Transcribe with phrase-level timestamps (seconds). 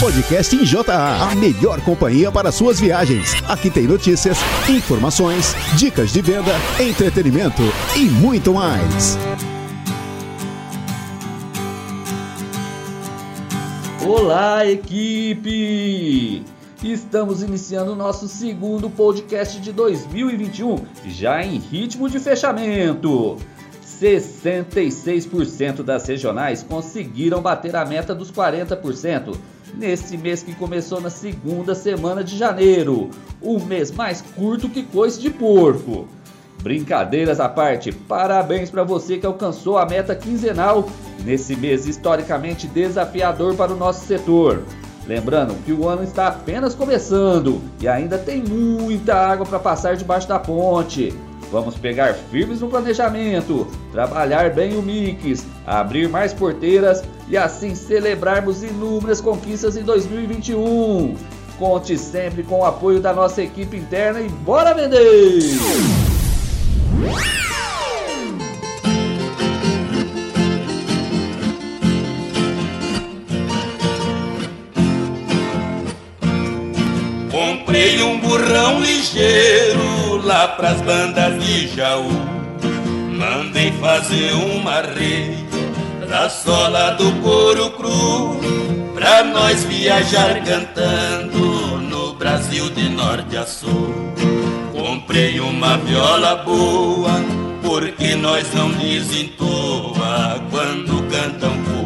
[0.00, 3.34] Podcast em JA, a melhor companhia para suas viagens.
[3.48, 7.62] Aqui tem notícias, informações, dicas de venda, entretenimento
[7.96, 9.18] e muito mais.
[14.06, 16.44] Olá, equipe!
[16.80, 20.76] Estamos iniciando o nosso segundo podcast de 2021,
[21.08, 23.36] já em ritmo de fechamento.
[23.84, 29.36] 66% das regionais conseguiram bater a meta dos 40%
[29.74, 35.20] neste mês que começou na segunda semana de janeiro, o mês mais curto que coice
[35.20, 36.06] de porco.
[36.62, 40.88] Brincadeiras à parte, parabéns para você que alcançou a meta quinzenal
[41.24, 44.64] nesse mês historicamente desafiador para o nosso setor.
[45.06, 50.28] Lembrando que o ano está apenas começando e ainda tem muita água para passar debaixo
[50.28, 51.14] da ponte.
[51.50, 58.62] Vamos pegar firmes no planejamento, trabalhar bem o mix, abrir mais porteiras e assim celebrarmos
[58.62, 61.16] inúmeras conquistas em 2021.
[61.58, 65.40] Conte sempre com o apoio da nossa equipe interna e bora vender!
[77.30, 79.77] Comprei um burrão ligeiro
[80.28, 82.10] lá pras bandas de Jaú.
[83.16, 85.46] Mandei fazer uma rede
[86.06, 88.38] da sola do couro cru
[88.94, 93.94] pra nós viajar cantando no Brasil de norte a sul.
[94.70, 97.10] Comprei uma viola boa
[97.62, 101.77] porque nós não desentoa quando cantam cururu.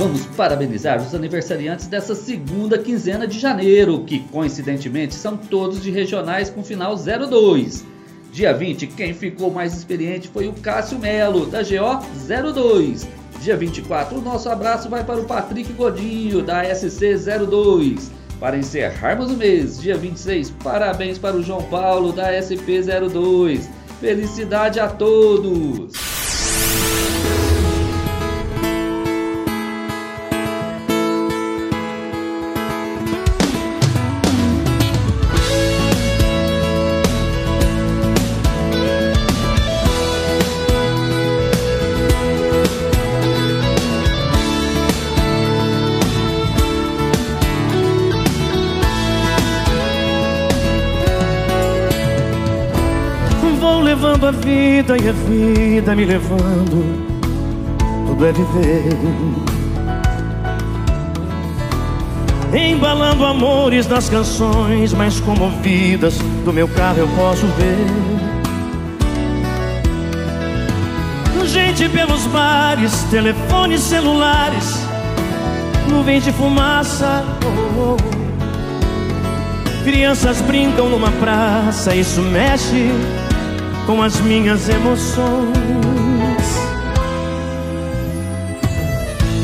[0.00, 6.48] Vamos parabenizar os aniversariantes dessa segunda quinzena de janeiro, que coincidentemente são todos de regionais
[6.48, 7.84] com final 02.
[8.32, 12.02] Dia 20, quem ficou mais experiente foi o Cássio Melo, da GO
[12.54, 13.06] 02.
[13.42, 18.10] Dia 24, o nosso abraço vai para o Patrick Godinho, da SC 02.
[18.40, 23.68] Para encerrarmos o mês, dia 26, parabéns para o João Paulo, da SP 02.
[24.00, 26.09] Felicidade a todos!
[54.20, 56.84] Levando a vida e a vida me levando.
[58.06, 58.98] Tudo é viver.
[62.52, 67.86] Embalando amores nas canções mais comovidas do meu carro eu posso ver.
[71.46, 74.86] Gente pelos bares, telefones celulares,
[75.88, 77.24] nuvens de fumaça.
[77.44, 77.96] oh, oh.
[79.82, 82.90] Crianças brincam numa praça, isso mexe
[83.90, 85.50] com as minhas emoções.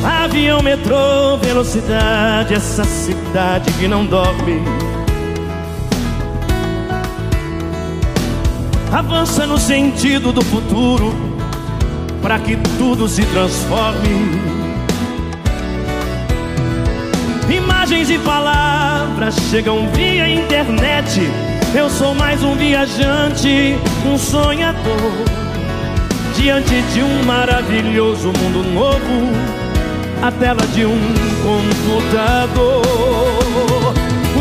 [0.05, 4.63] Avião, metrô, velocidade, essa cidade que não dorme.
[8.93, 11.13] Avança no sentido do futuro,
[12.23, 14.31] para que tudo se transforme.
[17.51, 21.21] Imagens e palavras chegam via internet.
[21.75, 25.13] Eu sou mais um viajante, um sonhador.
[26.35, 29.33] Diante de um maravilhoso mundo novo,
[30.23, 30.99] a tela de um
[31.43, 32.83] computador.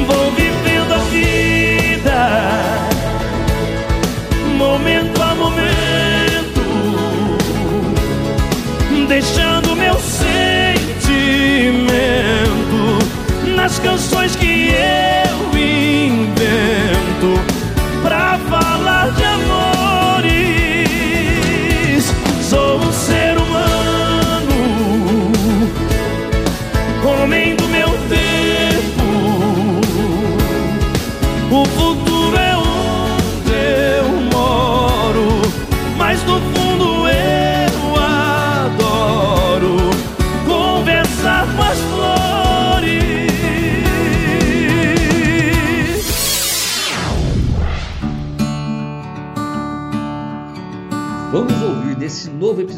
[0.07, 2.29] Vou vivendo a vida,
[4.57, 6.61] momento a momento,
[9.07, 10.35] deixando meu sentimento
[13.55, 15.24] nas canções que eu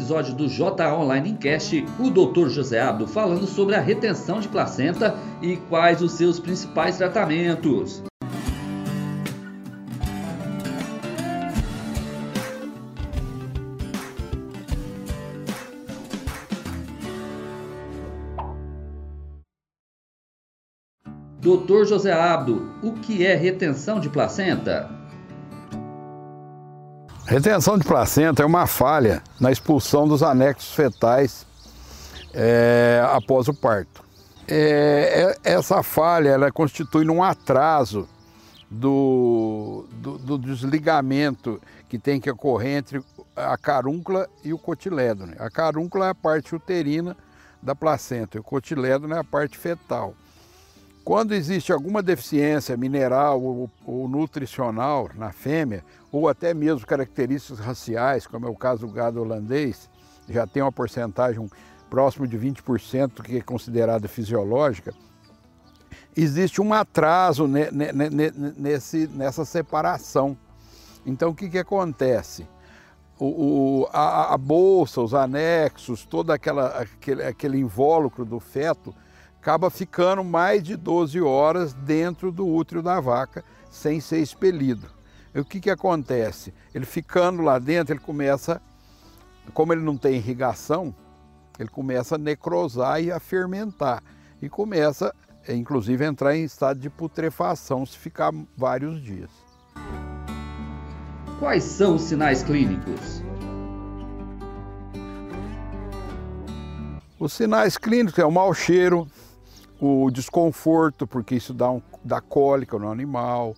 [0.08, 2.48] episódio do J Online Encast, o Dr.
[2.48, 8.02] José Abdo falando sobre a retenção de placenta e quais os seus principais tratamentos.
[21.38, 24.88] Doutor José Abdo, o que é retenção de placenta?
[27.28, 31.46] Retenção de placenta é uma falha na expulsão dos anexos fetais
[32.32, 34.02] é, após o parto.
[34.48, 38.08] É, é, essa falha ela constitui um atraso
[38.70, 43.04] do, do, do, desligamento que tem que ocorrer entre
[43.36, 45.34] a carúncula e o cotilédone.
[45.38, 47.14] A carúncula é a parte uterina
[47.62, 50.14] da placenta e o cotilédone é a parte fetal.
[51.08, 55.82] Quando existe alguma deficiência mineral ou, ou, nutricional na fêmea,
[56.12, 59.88] ou até mesmo características raciais, como é o caso do gado holandês,
[60.28, 61.48] já tem uma porcentagem
[61.88, 64.92] próximo de 20% que é considerada fisiológica,
[66.14, 67.48] existe um atraso
[68.58, 70.36] nesse, nessa separação.
[71.06, 72.46] Então, o que, que acontece?
[73.18, 78.94] O, o, a, a, bolsa, os anexos, todo aquela, aquele, aquele invólucro do feto
[79.40, 84.90] acaba ficando mais de 12 horas dentro do útero da vaca sem ser expelido.
[85.34, 86.52] E o que, que acontece?
[86.74, 88.60] Ele ficando lá dentro, ele começa,
[89.54, 90.94] como ele não tem irrigação,
[91.58, 94.02] ele começa a necrosar e a fermentar.
[94.42, 95.14] E começa,
[95.48, 99.30] inclusive, a entrar em estado de putrefação se ficar vários dias.
[101.38, 103.22] Quais são os sinais clínicos?
[107.18, 109.06] Os sinais clínicos é o mau cheiro,
[109.80, 113.54] o desconforto, porque isso dá, um, dá cólica no animal.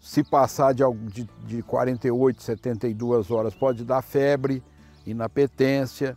[0.00, 0.82] Se passar de,
[1.12, 4.62] de, de 48, 72 horas, pode dar febre,
[5.06, 6.16] inapetência.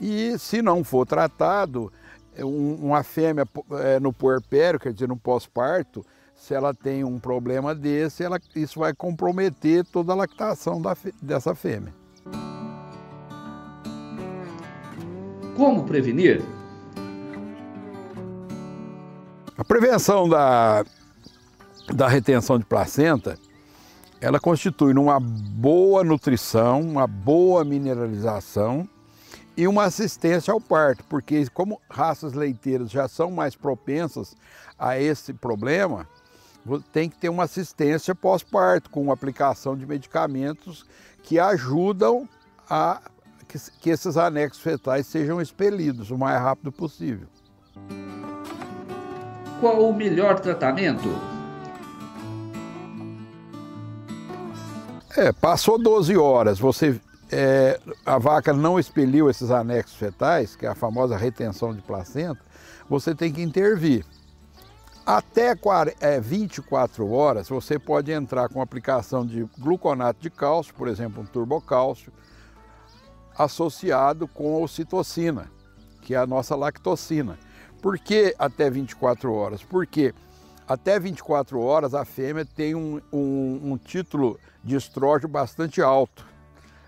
[0.00, 1.92] E se não for tratado,
[2.34, 7.74] é uma fêmea é, no puerpério, quer dizer, no pós-parto, se ela tem um problema
[7.74, 11.92] desse, ela, isso vai comprometer toda a lactação da, dessa fêmea.
[15.56, 16.44] Como prevenir?
[19.58, 20.84] A prevenção da,
[21.92, 23.36] da retenção de placenta,
[24.20, 28.88] ela constitui uma boa nutrição, uma boa mineralização
[29.56, 34.36] e uma assistência ao parto, porque como raças leiteiras já são mais propensas
[34.78, 36.06] a esse problema,
[36.92, 40.86] tem que ter uma assistência pós-parto, com aplicação de medicamentos
[41.24, 42.28] que ajudam
[42.70, 43.00] a
[43.48, 47.26] que, que esses anexos fetais sejam expelidos o mais rápido possível.
[49.60, 51.08] Qual o melhor tratamento?
[55.16, 57.00] É, passou 12 horas, você
[57.30, 62.40] é, a vaca não expeliu esses anexos fetais, que é a famosa retenção de placenta,
[62.88, 64.04] você tem que intervir.
[65.04, 65.54] Até
[66.00, 71.26] é, 24 horas, você pode entrar com aplicação de gluconato de cálcio, por exemplo, um
[71.26, 72.12] turbocálcio,
[73.36, 75.50] associado com ocitocina,
[76.02, 77.38] que é a nossa lactocina.
[77.80, 79.62] Por que até 24 horas?
[79.62, 80.14] Porque
[80.66, 86.26] até 24 horas a fêmea tem um, um, um título de estrógeno bastante alto.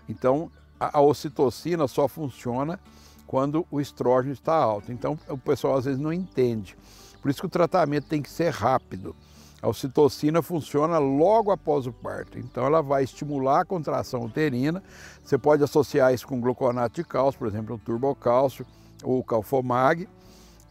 [0.07, 2.79] Então a, a ocitocina só funciona
[3.25, 4.91] quando o estrógeno está alto.
[4.91, 6.77] Então o pessoal às vezes não entende.
[7.21, 9.15] Por isso que o tratamento tem que ser rápido.
[9.61, 14.81] A ocitocina funciona logo após o parto, então ela vai estimular a contração uterina.
[15.23, 18.65] Você pode associar isso com gluconato de cálcio, por exemplo, o turbocálcio
[19.03, 20.09] ou o calfomag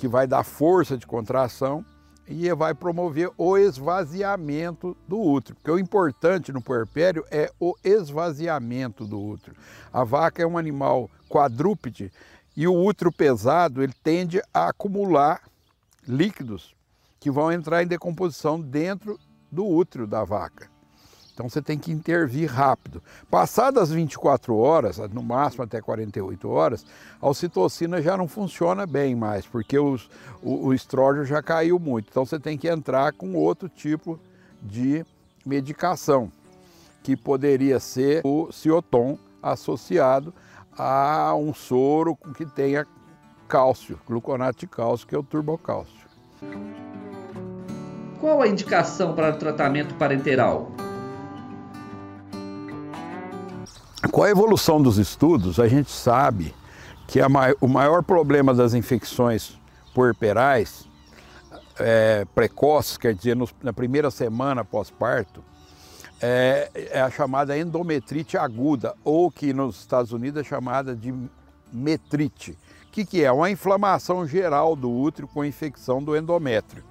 [0.01, 1.85] que vai dar força de contração
[2.27, 9.05] e vai promover o esvaziamento do útero, porque o importante no puerpério é o esvaziamento
[9.05, 9.55] do útero.
[9.93, 12.11] A vaca é um animal quadrúpede
[12.57, 15.43] e o útero pesado ele tende a acumular
[16.09, 16.75] líquidos
[17.19, 19.21] que vão entrar em decomposição dentro
[19.53, 20.70] do útero da vaca.
[21.41, 23.03] Então você tem que intervir rápido.
[23.31, 26.85] Passadas 24 horas, no máximo até 48 horas,
[27.19, 30.11] a ocitocina já não funciona bem mais, porque os,
[30.43, 32.09] o, o estrógeno já caiu muito.
[32.11, 34.21] Então você tem que entrar com outro tipo
[34.61, 35.03] de
[35.47, 36.31] medicação,
[37.03, 40.35] que poderia ser o cioton associado
[40.77, 42.87] a um soro que tenha
[43.49, 46.07] cálcio, gluconato de cálcio, que é o turbocálcio.
[48.21, 50.71] Qual a indicação para tratamento parenteral?
[54.09, 56.55] Com a evolução dos estudos, a gente sabe
[57.07, 57.19] que
[57.61, 59.59] o maior problema das infecções
[59.95, 60.89] puerperais
[61.79, 65.45] é, precoces, quer dizer, na primeira semana pós-parto,
[66.21, 71.15] é, é, a chamada endometrite aguda, ou que nos Estados Unidos é chamada de
[71.73, 72.53] metrite.
[72.87, 73.31] O que, que é?
[73.31, 76.83] Uma inflamação geral do útero com infecção do endométrio.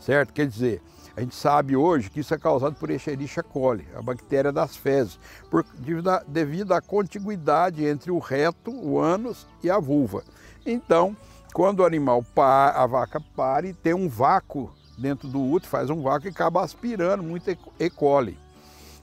[0.00, 0.32] Certo?
[0.32, 0.82] Quer dizer,
[1.16, 5.18] a gente sabe hoje que isso é causado por Escherichia coli, a bactéria das fezes,
[5.50, 10.24] por, devido, a, devido à contiguidade entre o reto, o ânus e a vulva.
[10.64, 11.16] Então,
[11.52, 16.00] quando o animal, par, a vaca pare, tem um vácuo dentro do útero, faz um
[16.00, 17.90] vácuo e acaba aspirando muito E.
[17.90, 18.38] coli.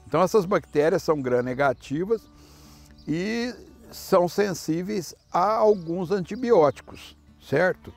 [0.06, 2.22] Então essas bactérias são gram-negativas
[3.06, 3.54] e
[3.92, 7.92] são sensíveis a alguns antibióticos, certo?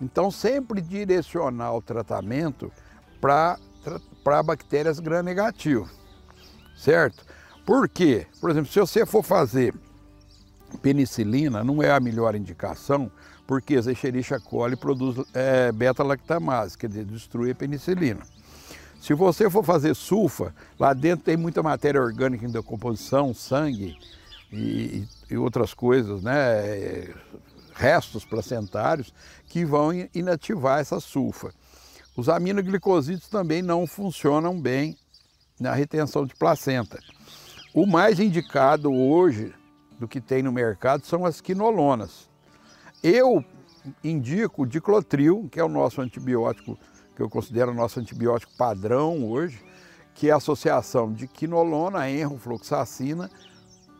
[0.00, 2.72] Então sempre direcionar o tratamento
[3.20, 5.90] para bactérias gram-negativas,
[6.76, 7.24] certo?
[7.64, 8.26] Por quê?
[8.40, 9.74] Por exemplo, se você for fazer
[10.82, 13.10] penicilina, não é a melhor indicação,
[13.46, 18.20] porque a Escherichia coli produz é, beta-lactamase, quer dizer, destrui a penicilina.
[19.00, 23.96] Se você for fazer sulfa, lá dentro tem muita matéria orgânica em decomposição, sangue
[24.52, 27.08] e, e outras coisas, né?
[27.74, 29.12] restos placentários
[29.48, 31.50] que vão inativar essa sulfa.
[32.16, 34.96] Os aminoglicosídeos também não funcionam bem
[35.58, 36.98] na retenção de placenta.
[37.72, 39.54] O mais indicado hoje
[39.98, 42.28] do que tem no mercado são as quinolonas.
[43.02, 43.44] Eu
[44.02, 46.78] indico o diclotril, que é o nosso antibiótico,
[47.14, 49.62] que eu considero o nosso antibiótico padrão hoje,
[50.14, 53.30] que é a associação de quinolona, enrofloxacina,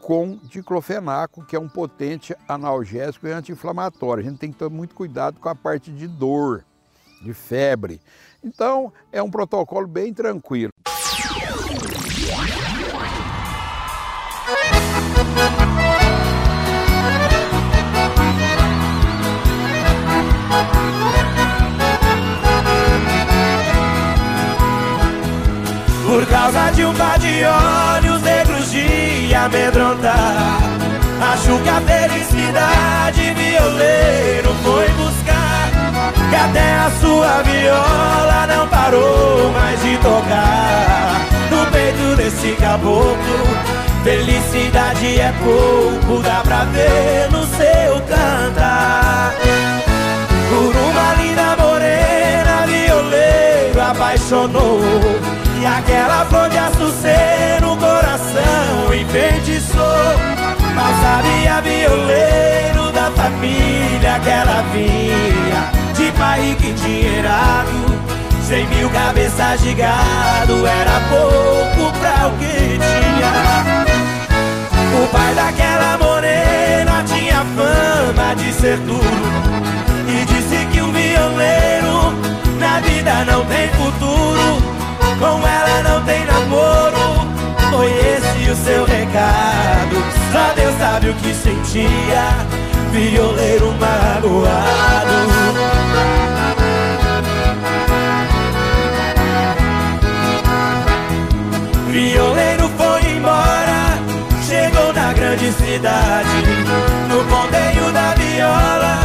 [0.00, 4.24] com diclofenaco, que é um potente analgésico e anti-inflamatório.
[4.24, 6.64] A gente tem que ter muito cuidado com a parte de dor,
[7.20, 8.00] de febre.
[8.42, 10.72] Então, é um protocolo bem tranquilo.
[26.06, 30.80] Por causa de um par de olhos negros de amedrontar
[31.20, 35.09] Acho que a felicidade violeiro foi buscar
[36.44, 41.26] até a sua viola não parou mais de tocar.
[41.50, 49.34] No peito desse caboclo Felicidade é pouco, dá pra ver no seu cantar.
[50.48, 54.80] Por uma linda morena, violeiro apaixonou.
[55.60, 59.84] E aquela flor de açucena no coração enfeitiçou.
[60.74, 65.89] Mal sabia violeiro da família que ela vinha
[66.20, 67.98] De pai que tinha errado
[68.46, 73.86] Cem mil cabeças de gado Era pouco pra o que tinha.
[75.02, 79.00] O pai daquela morena tinha fama de ser duro.
[80.06, 82.12] E disse que um violeiro
[82.58, 84.62] na vida não tem futuro.
[85.18, 87.26] Com ela não tem namoro.
[87.70, 90.04] Foi esse o seu recado.
[90.32, 92.36] Só Deus sabe o que sentia.
[92.92, 95.79] Violeiro magoado
[101.90, 103.98] Violeiro foi embora
[104.46, 106.28] Chegou na grande cidade.
[107.08, 109.00] No ponteio da viola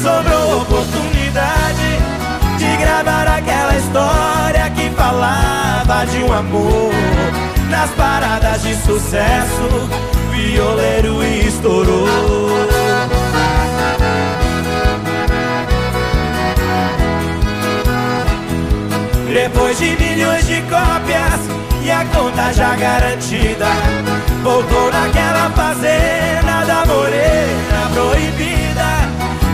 [0.00, 1.98] Sobrou oportunidade
[2.56, 6.92] De gravar aquela história que falava de um amor.
[7.68, 9.88] Nas paradas de sucesso
[10.32, 12.69] Violeiro estourou
[19.32, 21.40] Depois de milhões de cópias
[21.84, 23.66] E a conta já garantida
[24.42, 28.90] Voltou naquela fazenda da morena proibida.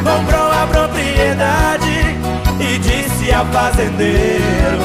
[0.03, 2.17] Comprou a propriedade
[2.61, 4.79] e disse ao fazendeiro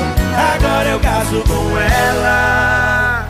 [0.55, 3.27] Agora eu caso com ela.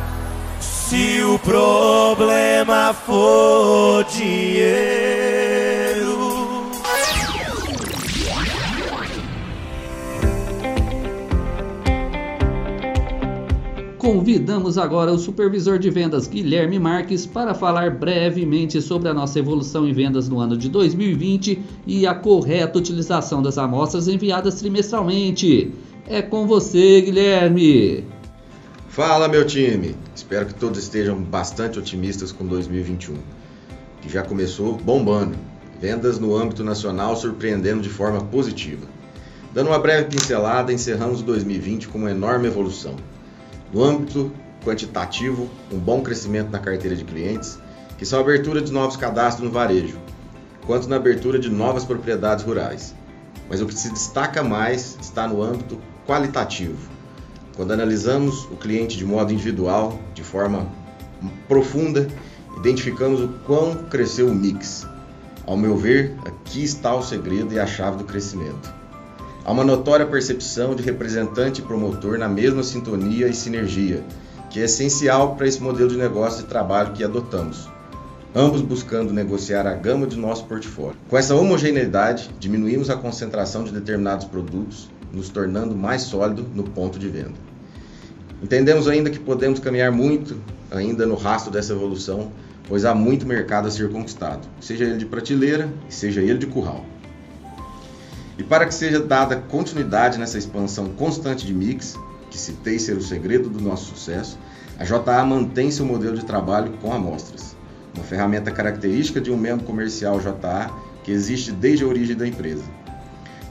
[0.60, 5.51] Se o problema for dinheiro
[14.02, 19.88] Convidamos agora o supervisor de vendas Guilherme Marques para falar brevemente sobre a nossa evolução
[19.88, 25.72] em vendas no ano de 2020 e a correta utilização das amostras enviadas trimestralmente.
[26.08, 28.04] É com você, Guilherme.
[28.90, 29.96] Fala, meu time.
[30.16, 33.14] Espero que todos estejam bastante otimistas com 2021,
[34.02, 35.38] que já começou bombando.
[35.80, 38.88] Vendas no âmbito nacional surpreendendo de forma positiva.
[39.54, 42.96] Dando uma breve pincelada, encerramos 2020 com uma enorme evolução
[43.74, 44.32] no âmbito
[44.64, 47.60] quantitativo, um bom crescimento na carteira de clientes,
[47.98, 49.98] que são a abertura de novos cadastros no varejo,
[50.66, 52.96] quanto na abertura de novas propriedades rurais.
[53.50, 56.90] Mas o que se destaca mais está no âmbito qualitativo.
[57.56, 60.68] Quando analisamos o cliente de modo individual, de forma
[61.48, 62.08] profunda,
[62.58, 64.88] identificamos o quão cresceu o mix.
[65.46, 68.81] Ao meu ver, aqui está o segredo e a chave do crescimento.
[69.44, 74.04] Há uma notória percepção de representante e promotor na mesma sintonia e sinergia,
[74.52, 77.68] que é essencial para esse modelo de negócio e trabalho que adotamos,
[78.36, 80.96] ambos buscando negociar a gama de nosso portfólio.
[81.10, 87.00] Com essa homogeneidade, diminuímos a concentração de determinados produtos, nos tornando mais sólido no ponto
[87.00, 87.34] de venda.
[88.44, 90.38] Entendemos ainda que podemos caminhar muito
[90.70, 92.32] ainda no rastro dessa evolução,
[92.68, 96.86] pois há muito mercado a ser conquistado, seja ele de prateleira seja ele de curral.
[98.42, 101.96] E para que seja dada continuidade nessa expansão constante de mix,
[102.32, 104.36] que citei ser o segredo do nosso sucesso,
[104.80, 107.56] a JA mantém seu modelo de trabalho com amostras,
[107.94, 110.72] uma ferramenta característica de um membro comercial JA
[111.04, 112.64] que existe desde a origem da empresa.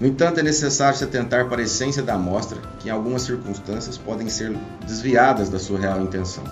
[0.01, 3.97] No entanto, é necessário se atentar para a essência da amostra, que em algumas circunstâncias
[3.97, 4.53] podem ser
[4.85, 6.43] desviadas da sua real intenção.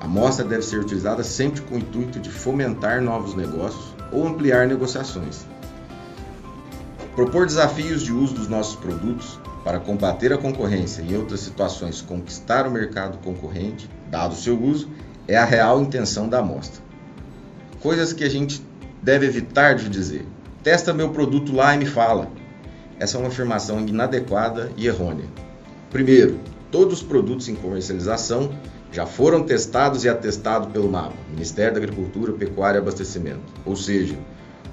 [0.00, 4.66] A amostra deve ser utilizada sempre com o intuito de fomentar novos negócios ou ampliar
[4.66, 5.51] negociações.
[7.14, 12.00] Propor desafios de uso dos nossos produtos para combater a concorrência e em outras situações
[12.00, 14.88] conquistar o mercado concorrente, dado o seu uso,
[15.28, 16.82] é a real intenção da amostra.
[17.80, 18.64] Coisas que a gente
[19.02, 20.26] deve evitar de dizer.
[20.62, 22.30] Testa meu produto lá e me fala.
[22.98, 25.26] Essa é uma afirmação inadequada e errônea.
[25.90, 26.38] Primeiro,
[26.70, 28.54] todos os produtos em comercialização
[28.90, 33.52] já foram testados e atestados pelo MAPA, Ministério da Agricultura, Pecuária e Abastecimento.
[33.66, 34.16] Ou seja,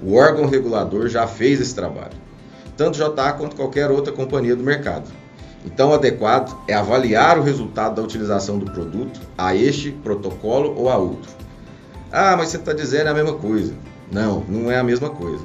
[0.02, 2.29] o órgão regulador já fez esse trabalho
[2.80, 5.04] tanto JA quanto qualquer outra companhia do mercado.
[5.66, 10.96] Então, adequado é avaliar o resultado da utilização do produto a este protocolo ou a
[10.96, 11.30] outro.
[12.10, 13.74] Ah, mas você está dizendo a mesma coisa.
[14.10, 15.44] Não, não é a mesma coisa.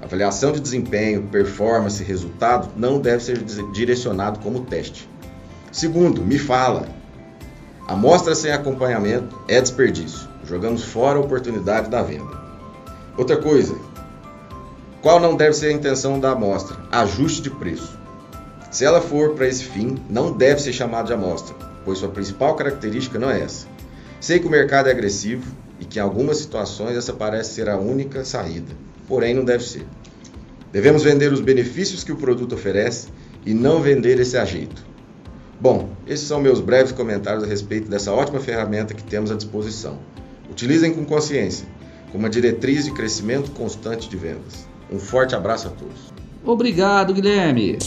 [0.00, 3.44] Avaliação de desempenho, performance resultado não deve ser
[3.74, 5.06] direcionado como teste.
[5.70, 6.88] Segundo, me fala.
[7.86, 10.26] Amostra sem acompanhamento é desperdício.
[10.46, 12.40] Jogamos fora a oportunidade da venda.
[13.18, 13.76] Outra coisa,
[15.02, 16.76] qual não deve ser a intenção da amostra?
[16.92, 17.98] Ajuste de preço.
[18.70, 22.54] Se ela for para esse fim, não deve ser chamada de amostra, pois sua principal
[22.54, 23.66] característica não é essa.
[24.20, 25.44] Sei que o mercado é agressivo
[25.80, 28.72] e que em algumas situações essa parece ser a única saída,
[29.08, 29.86] porém não deve ser.
[30.70, 33.08] Devemos vender os benefícios que o produto oferece
[33.46, 34.84] e não vender esse ajeito.
[35.58, 39.98] Bom, esses são meus breves comentários a respeito dessa ótima ferramenta que temos à disposição.
[40.50, 41.66] Utilizem com consciência,
[42.12, 44.69] como uma diretriz de crescimento constante de vendas.
[44.92, 46.12] Um forte abraço a todos.
[46.44, 47.78] Obrigado, Guilherme.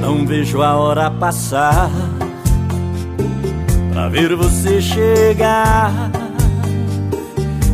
[0.00, 1.90] Não vejo a hora passar
[3.92, 5.90] pra ver você chegar,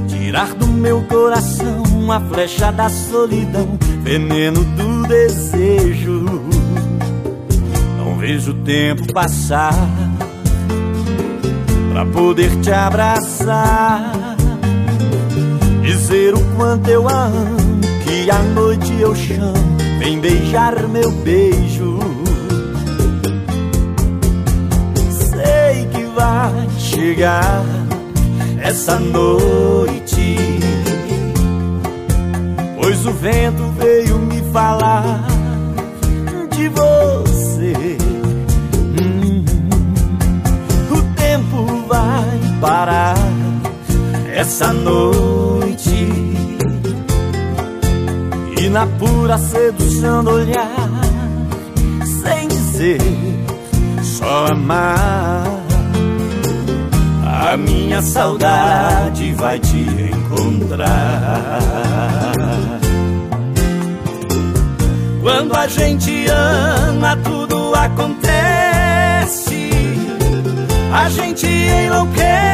[0.08, 6.22] tirar do meu coração uma flecha da solidão, veneno do desejo.
[7.96, 9.74] Não vejo o tempo passar
[11.90, 14.36] pra poder te abraçar,
[15.80, 21.98] dizer o quanto eu amo, que à noite eu chamo, vem beijar meu beijo.
[25.10, 27.64] Sei que vai chegar
[28.62, 30.53] essa noite
[33.06, 35.26] O vento veio me falar
[36.56, 37.98] de você.
[38.98, 39.44] Hum,
[40.90, 43.18] o tempo vai parar
[44.34, 46.08] essa noite.
[48.58, 50.88] E na pura sedução do olhar,
[52.22, 53.02] sem dizer,
[54.02, 55.44] só amar.
[57.22, 59.76] A minha saudade vai te
[60.10, 61.60] encontrar.
[65.24, 68.20] Quando a gente ama, tudo acontece.
[70.92, 72.44] A gente enlouquece.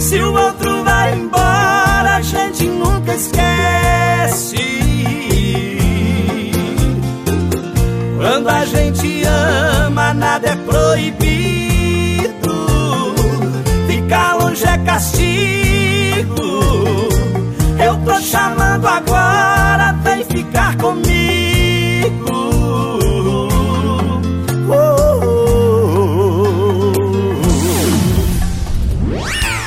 [0.00, 4.56] Se o outro vai embora, a gente nunca esquece.
[8.16, 9.22] Quando a gente
[9.86, 11.30] ama, nada é proibido.
[13.86, 16.40] Ficar longe é castigo.
[17.78, 19.59] Eu tô chamando agora,
[20.50, 21.08] ficar comigo.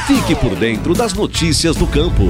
[0.06, 2.24] Fique por dentro das notícias do campo.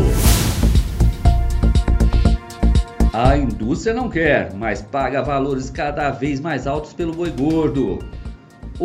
[3.12, 8.00] A indústria não quer, mas paga valores cada vez mais altos pelo boi gordo.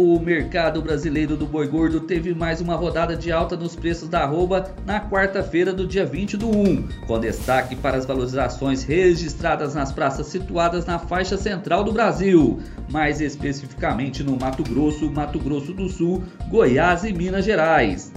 [0.00, 4.20] O mercado brasileiro do boi gordo teve mais uma rodada de alta nos preços da
[4.20, 9.90] arroba na quarta-feira do dia 20 do 1, com destaque para as valorizações registradas nas
[9.90, 15.88] praças situadas na faixa central do Brasil, mais especificamente no Mato Grosso, Mato Grosso do
[15.88, 18.12] Sul, Goiás e Minas Gerais.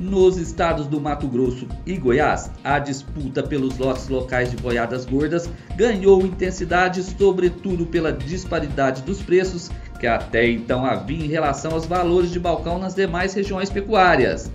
[0.00, 5.50] Nos estados do Mato Grosso e Goiás, a disputa pelos lotes locais de boiadas gordas
[5.74, 12.30] ganhou intensidade, sobretudo pela disparidade dos preços que até então havia em relação aos valores
[12.30, 14.50] de balcão nas demais regiões pecuárias.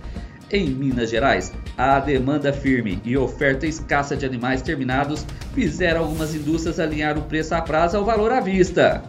[0.50, 6.78] Em Minas Gerais, a demanda firme e oferta escassa de animais terminados fizeram algumas indústrias
[6.78, 9.02] alinhar o preço a prazo ao valor à vista.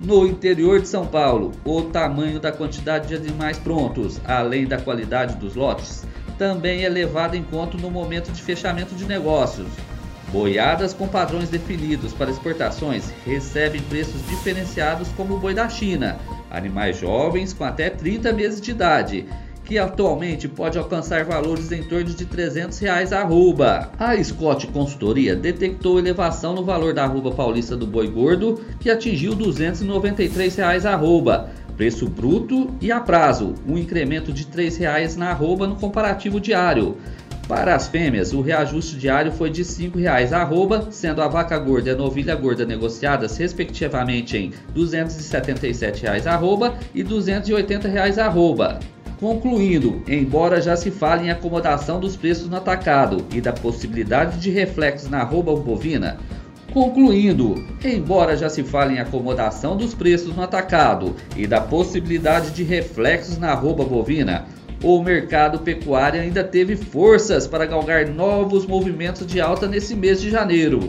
[0.00, 5.36] No interior de São Paulo, o tamanho da quantidade de animais prontos, além da qualidade
[5.36, 6.04] dos lotes,
[6.36, 9.68] também é levado em conta no momento de fechamento de negócios.
[10.36, 16.18] Boiadas com padrões definidos para exportações recebem preços diferenciados como o boi da China,
[16.50, 19.26] animais jovens com até 30 meses de idade,
[19.64, 23.90] que atualmente pode alcançar valores em torno de 300 reais a arroba.
[23.98, 29.34] A Scott Consultoria detectou elevação no valor da arroba paulista do boi gordo, que atingiu
[29.34, 35.30] 293 reais a arroba, preço bruto e a prazo, um incremento de 3 reais na
[35.30, 36.98] arroba no comparativo diário.
[37.48, 41.90] Para as fêmeas, o reajuste diário foi de R$ 5,00 arroba, sendo a vaca gorda
[41.90, 48.80] e a novilha gorda negociadas respectivamente em R$ 277,00 arroba e R$ 280,00 arroba.
[49.20, 54.50] Concluindo, embora já se fale em acomodação dos preços no atacado e da possibilidade de
[54.50, 56.18] reflexos na arroba bovina,
[56.76, 62.62] Concluindo, embora já se fale em acomodação dos preços no atacado e da possibilidade de
[62.62, 64.44] reflexos na arroba bovina,
[64.86, 70.30] o mercado pecuário ainda teve forças para galgar novos movimentos de alta nesse mês de
[70.30, 70.86] janeiro.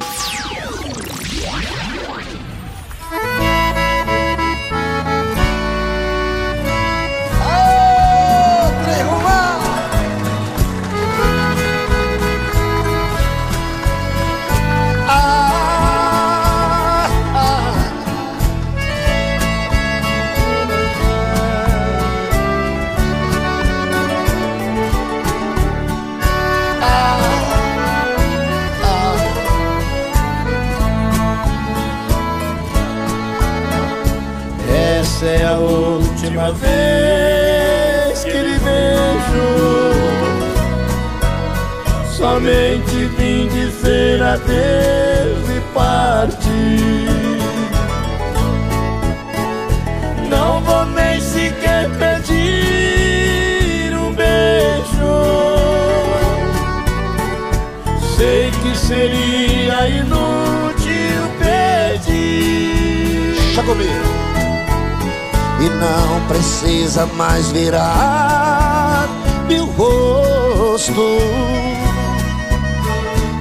[66.87, 69.09] Precisa mais virar
[69.45, 71.17] meu rosto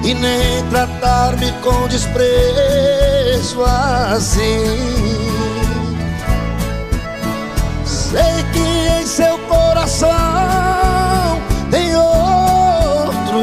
[0.03, 4.49] e nem tratar-me com desprezo assim.
[7.85, 10.11] Sei que em seu coração
[11.71, 13.43] tem outro,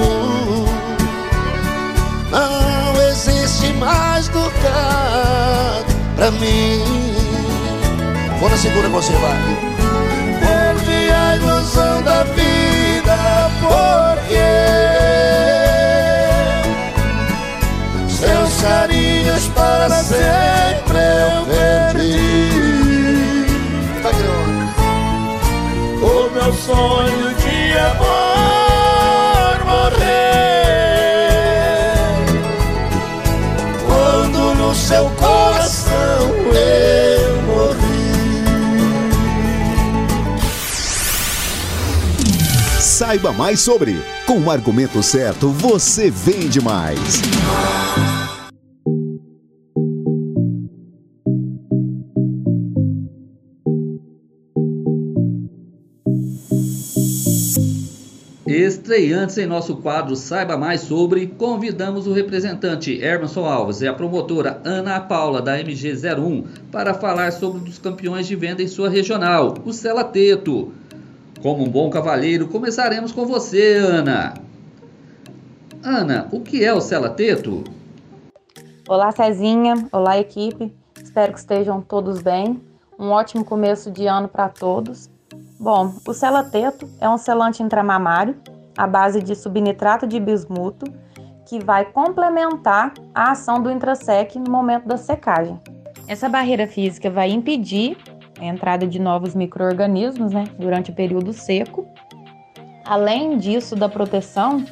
[2.30, 5.82] não existe mais lugar
[6.18, 6.84] pra mim.
[8.42, 9.73] Vou na segura você, vai.
[11.74, 13.18] Ilusão da vida,
[13.60, 14.46] porque
[18.08, 22.54] seus carinhos para sempre eu perdi.
[26.00, 30.44] O meu sonho de amor morrer.
[33.88, 35.43] Quando no seu coração
[43.04, 43.98] Saiba mais sobre.
[44.26, 46.98] Com o argumento certo, você vende mais.
[58.48, 64.62] Estreantes em nosso quadro Saiba Mais sobre, convidamos o representante Hermanson Alves e a promotora
[64.64, 69.56] Ana Paula da MG01 para falar sobre um dos campeões de venda em sua regional,
[69.66, 70.72] o Sela Teto.
[71.44, 74.34] Como um bom cavalheiro, começaremos com você, Ana.
[75.84, 77.66] Ana, o que é o Cela Teto?
[78.88, 79.86] Olá, Cezinha.
[79.92, 80.74] Olá, equipe.
[80.96, 82.62] Espero que estejam todos bem.
[82.98, 85.10] Um ótimo começo de ano para todos.
[85.60, 88.38] Bom, o Cela Teto é um selante intramamário
[88.78, 90.86] à base de subnitrato de bismuto
[91.46, 95.60] que vai complementar a ação do intrasec no momento da secagem.
[96.08, 97.98] Essa barreira física vai impedir
[98.40, 101.88] a entrada de novos micro-organismos né, durante o período seco.
[102.86, 104.66] Além disso, da proteção,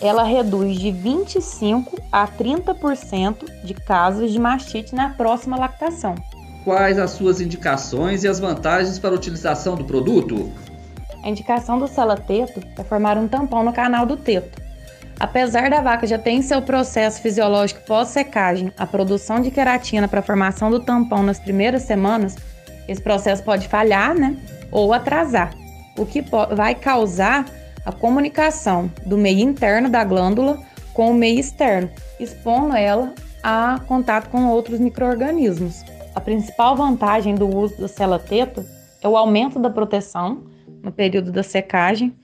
[0.00, 6.14] ela reduz de 25 a 30% de casos de mastite na próxima lactação.
[6.64, 10.50] Quais as suas indicações e as vantagens para a utilização do produto?
[11.22, 14.62] A indicação do sela-teto é formar um tampão no canal do teto.
[15.18, 20.20] Apesar da vaca já ter em seu processo fisiológico pós-secagem a produção de queratina para
[20.20, 22.36] a formação do tampão nas primeiras semanas,
[22.88, 24.36] esse processo pode falhar né,
[24.70, 25.54] ou atrasar,
[25.96, 27.46] o que vai causar
[27.84, 30.58] a comunicação do meio interno da glândula
[30.92, 35.84] com o meio externo, expondo ela a contato com outros micro-organismos.
[36.14, 38.64] A principal vantagem do uso do sela-teto
[39.02, 40.44] é o aumento da proteção
[40.82, 42.14] no período da secagem.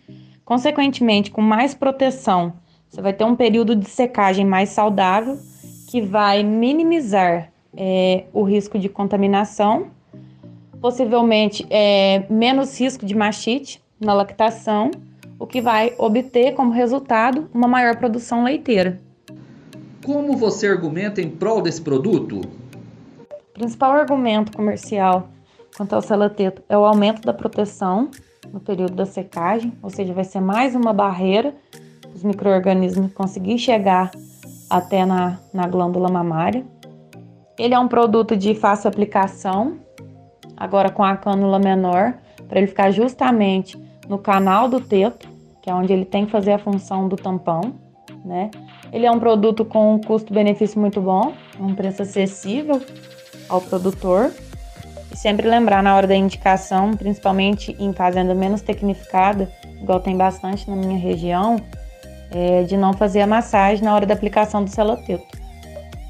[0.45, 2.55] Consequentemente, com mais proteção,
[2.89, 5.39] você vai ter um período de secagem mais saudável,
[5.89, 9.89] que vai minimizar é, o risco de contaminação,
[10.81, 14.91] possivelmente é, menos risco de mastite na lactação
[15.39, 19.01] o que vai obter como resultado uma maior produção leiteira.
[20.05, 22.41] Como você argumenta em prol desse produto?
[23.31, 25.29] O principal argumento comercial
[25.77, 28.11] quanto ao selateto é o aumento da proteção
[28.53, 31.55] no período da secagem, ou seja, vai ser mais uma barreira
[32.03, 34.11] para os micro-organismos conseguir chegar
[34.69, 36.65] até na, na glândula mamária.
[37.59, 39.79] Ele é um produto de fácil aplicação,
[40.61, 42.13] agora com a cânula menor,
[42.47, 45.27] para ele ficar justamente no canal do teto,
[45.63, 47.73] que é onde ele tem que fazer a função do tampão,
[48.23, 48.51] né?
[48.93, 52.83] Ele é um produto com um custo-benefício muito bom, um preço acessível
[53.49, 54.31] ao produtor.
[55.11, 60.69] E sempre lembrar na hora da indicação, principalmente em fazenda menos tecnificada, igual tem bastante
[60.69, 61.57] na minha região,
[62.31, 65.27] é de não fazer a massagem na hora da aplicação do celoteto.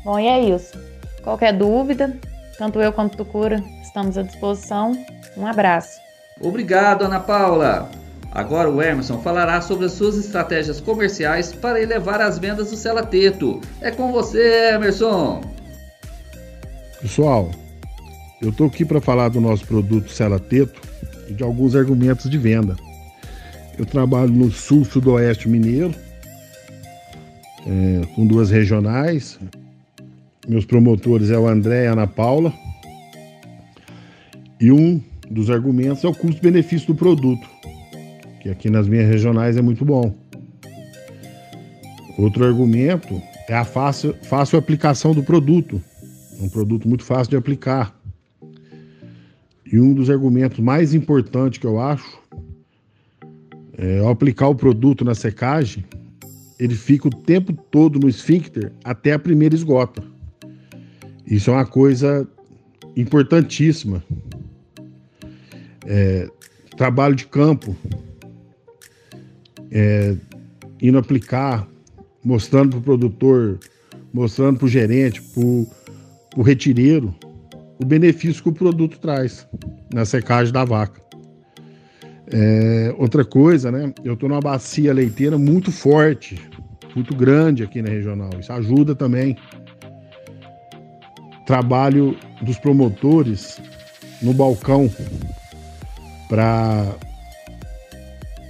[0.04, 0.78] Bom, e é isso.
[1.22, 2.16] Qualquer dúvida,
[2.58, 4.96] tanto eu quanto o Tucura estamos à disposição.
[5.37, 6.00] Um abraço.
[6.40, 7.90] Obrigado, Ana Paula.
[8.33, 13.61] Agora o Emerson falará sobre as suas estratégias comerciais para elevar as vendas do Celateto.
[13.81, 15.40] É com você, Emerson!
[17.03, 17.50] Pessoal,
[18.40, 20.81] eu estou aqui para falar do nosso produto Celateto
[21.29, 22.76] e de alguns argumentos de venda.
[23.76, 25.92] Eu trabalho no sul sudoeste mineiro,
[27.66, 29.38] é, com duas regionais.
[30.46, 32.53] Meus promotores é o André e a Ana Paula.
[34.61, 37.49] E um dos argumentos é o custo-benefício do produto,
[38.42, 40.14] que aqui nas minhas regionais é muito bom.
[42.18, 45.83] Outro argumento é a fácil, fácil aplicação do produto,
[46.38, 47.99] um produto muito fácil de aplicar.
[49.73, 52.20] E um dos argumentos mais importantes que eu acho
[53.79, 55.83] é ao aplicar o produto na secagem,
[56.59, 60.03] ele fica o tempo todo no esfíncter até a primeira esgota.
[61.27, 62.29] Isso é uma coisa
[62.94, 64.03] importantíssima
[65.87, 66.29] é,
[66.77, 67.77] trabalho de campo,
[69.71, 70.16] é,
[70.81, 71.66] indo aplicar,
[72.25, 73.59] mostrando para o produtor,
[74.12, 75.43] mostrando para o gerente, para
[76.37, 77.14] o retireiro,
[77.79, 79.47] o benefício que o produto traz
[79.93, 81.01] na secagem da vaca.
[82.33, 83.93] É, outra coisa, né?
[84.05, 86.38] Eu estou numa bacia leiteira muito forte,
[86.95, 88.31] muito grande aqui na regional.
[88.38, 89.37] Isso ajuda também.
[91.47, 93.61] Trabalho dos promotores
[94.23, 94.88] no balcão
[96.31, 96.95] para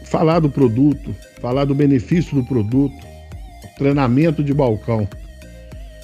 [0.04, 2.94] falar do produto, falar do benefício do produto,
[3.78, 5.08] treinamento de balcão,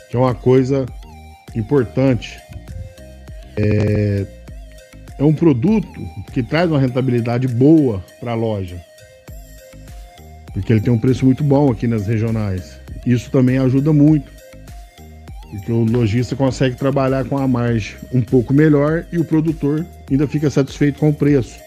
[0.08, 0.86] que é uma coisa
[1.54, 2.40] importante.
[3.58, 4.26] É,
[5.18, 6.00] é um produto
[6.32, 8.82] que traz uma rentabilidade boa para a loja,
[10.54, 12.80] porque ele tem um preço muito bom aqui nas regionais.
[13.04, 14.30] Isso também ajuda muito,
[15.50, 20.26] porque o lojista consegue trabalhar com a margem um pouco melhor e o produtor ainda
[20.26, 21.65] fica satisfeito com o preço.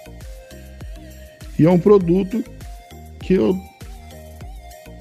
[1.60, 2.42] E é um produto
[3.20, 3.60] que eu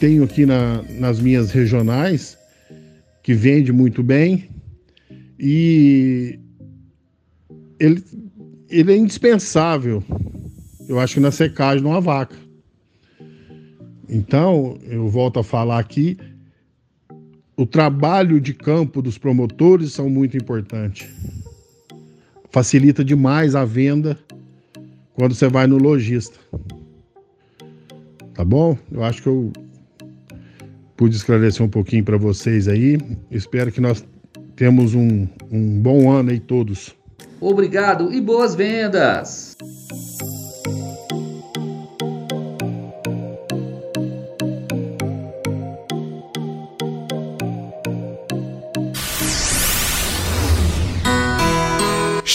[0.00, 2.36] tenho aqui na, nas minhas regionais,
[3.22, 4.48] que vende muito bem
[5.38, 6.36] e
[7.78, 8.02] ele,
[8.68, 10.02] ele é indispensável,
[10.88, 12.34] eu acho que na secagem de uma vaca.
[14.08, 16.16] Então, eu volto a falar aqui,
[17.56, 21.08] o trabalho de campo dos promotores são muito importante.
[22.50, 24.18] Facilita demais a venda
[25.18, 26.38] quando você vai no lojista.
[28.34, 28.78] Tá bom?
[28.92, 29.52] Eu acho que eu
[30.96, 32.98] pude esclarecer um pouquinho para vocês aí.
[33.28, 34.06] Espero que nós
[34.54, 36.94] temos um, um bom ano aí todos.
[37.40, 39.56] Obrigado e boas vendas!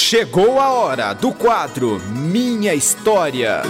[0.06, 3.62] Chegou a hora do quadro Minha História.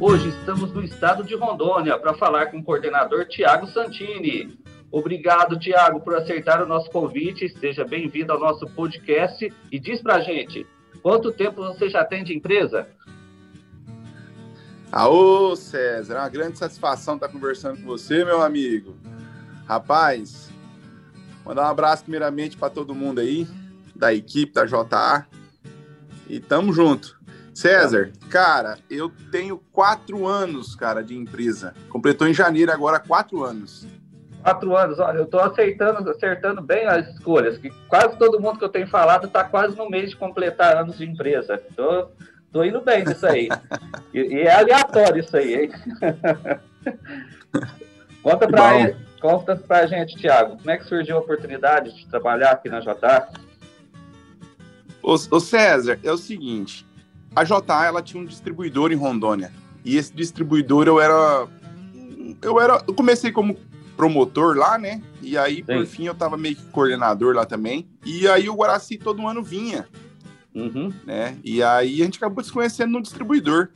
[0.00, 4.58] Hoje estamos no estado de Rondônia para falar com o coordenador Tiago Santini.
[4.90, 7.48] Obrigado, Tiago, por aceitar o nosso convite.
[7.60, 10.66] Seja bem-vindo ao nosso podcast e diz pra gente,
[11.00, 12.88] quanto tempo você já tem de empresa?
[14.90, 18.96] Aô, César, é uma grande satisfação estar conversando com você, meu amigo.
[19.66, 20.50] Rapaz,
[21.44, 23.46] mandar um abraço primeiramente para todo mundo aí,
[23.94, 25.26] da equipe da JA.
[26.26, 27.18] E tamo junto.
[27.52, 31.74] César, cara, eu tenho quatro anos, cara, de empresa.
[31.90, 33.86] Completou em janeiro agora quatro anos.
[34.42, 38.64] Quatro anos, olha, eu tô acertando, acertando bem as escolhas, que quase todo mundo que
[38.64, 41.60] eu tenho falado tá quase no mês de completar anos de empresa.
[41.76, 42.08] Tô,
[42.52, 43.48] tô indo bem nisso aí.
[44.12, 45.70] e, e, é aleatório isso aí, hein?
[48.22, 52.68] conta, pra, conta pra gente, Thiago, como é que surgiu a oportunidade de trabalhar aqui
[52.68, 53.28] na JA?
[55.02, 56.86] Ô, ô César, é o seguinte,
[57.34, 59.52] a JA ela tinha um distribuidor em Rondônia.
[59.84, 61.46] E esse distribuidor eu era.
[62.42, 62.82] Eu era.
[62.86, 63.56] Eu comecei como
[63.96, 65.02] promotor lá, né?
[65.22, 65.62] E aí, Sim.
[65.64, 67.88] por fim, eu tava meio que coordenador lá também.
[68.04, 69.88] E aí o Guaraci todo ano vinha.
[70.54, 70.92] Uhum.
[71.04, 71.36] Né?
[71.44, 73.68] E aí a gente acabou se conhecendo no distribuidor.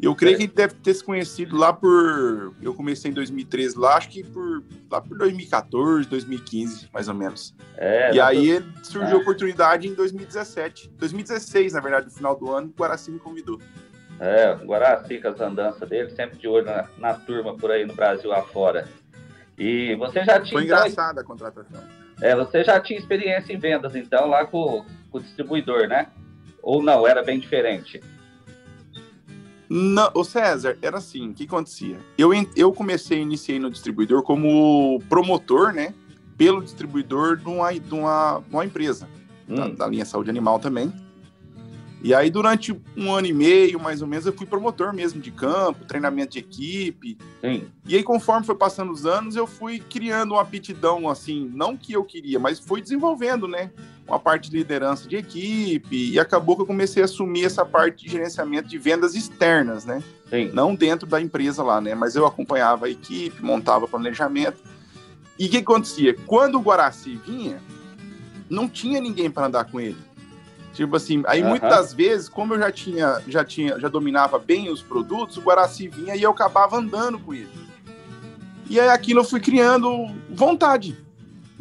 [0.00, 2.52] Eu creio que ele deve ter se conhecido lá por.
[2.60, 7.54] Eu comecei em 2013 lá, acho que por lá por 2014, 2015, mais ou menos.
[7.76, 8.84] É, e aí tô...
[8.84, 10.90] surgiu a oportunidade em 2017.
[10.98, 13.60] 2016, na verdade, no final do ano, o Guaraci me convidou.
[14.18, 17.86] É, o Guaraci com as andanças dele, sempre de olho na, na turma por aí
[17.86, 18.88] no Brasil afora.
[19.56, 20.52] E você já tinha.
[20.52, 21.80] Foi então, engraçada a contratação.
[22.20, 26.08] É, você já tinha experiência em vendas, então, lá com, com o distribuidor, né?
[26.62, 28.00] Ou não, era bem diferente?
[29.68, 31.98] Não, o César, era assim, o que acontecia?
[32.18, 35.94] Eu, eu comecei, iniciei no distribuidor como promotor, né?
[36.36, 39.08] Pelo distribuidor de uma, de uma, uma empresa,
[39.48, 39.54] hum.
[39.54, 40.92] da, da, linha Saúde Animal também.
[42.02, 45.30] E aí, durante um ano e meio, mais ou menos, eu fui promotor mesmo de
[45.30, 47.16] campo, treinamento de equipe.
[47.40, 47.66] Sim.
[47.86, 51.92] E aí, conforme foi passando os anos, eu fui criando uma aptidão, assim, não que
[51.92, 53.70] eu queria, mas fui desenvolvendo, né?
[54.06, 58.04] uma parte de liderança de equipe, e acabou que eu comecei a assumir essa parte
[58.04, 60.02] de gerenciamento de vendas externas, né?
[60.28, 60.50] Sim.
[60.52, 61.94] Não dentro da empresa lá, né?
[61.94, 64.62] Mas eu acompanhava a equipe, montava planejamento.
[65.38, 66.14] E o que acontecia?
[66.26, 67.60] Quando o Guaraci vinha,
[68.50, 69.96] não tinha ninguém para andar com ele.
[70.72, 74.70] Tipo assim, aí muitas das vezes, como eu já tinha, já tinha, já dominava bem
[74.70, 77.50] os produtos, o Guaraci vinha e eu acabava andando com ele.
[78.70, 80.96] E aí aquilo eu fui criando vontade.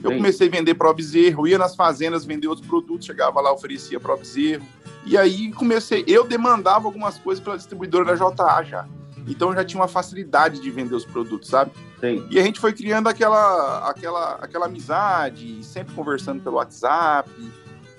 [0.02, 0.18] Eu Sim.
[0.18, 4.16] comecei a vender pro bezerro, ia nas fazendas vender outros produtos, chegava lá, oferecia pro
[4.16, 4.66] bezerro.
[5.06, 8.88] E aí comecei, eu demandava algumas coisas pela distribuidora da JA já.
[9.28, 11.72] Então eu já tinha uma facilidade de vender os produtos, sabe?
[12.00, 12.26] Sim.
[12.32, 17.30] E a gente foi criando aquela, aquela, aquela amizade, sempre conversando pelo WhatsApp.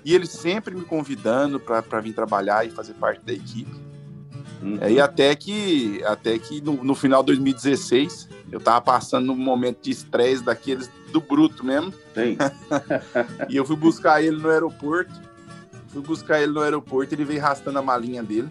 [0.04, 3.72] E ele sempre me convidando para vir trabalhar e fazer parte da equipe.
[4.62, 4.78] Uhum.
[4.88, 9.80] E até que, até que no, no final de 2016, eu tava passando um momento
[9.82, 11.92] de estresse daqueles do bruto mesmo.
[12.14, 12.36] Sim.
[13.48, 15.12] e eu fui buscar ele no aeroporto.
[15.88, 18.48] Fui buscar ele no aeroporto, ele veio arrastando a malinha dele.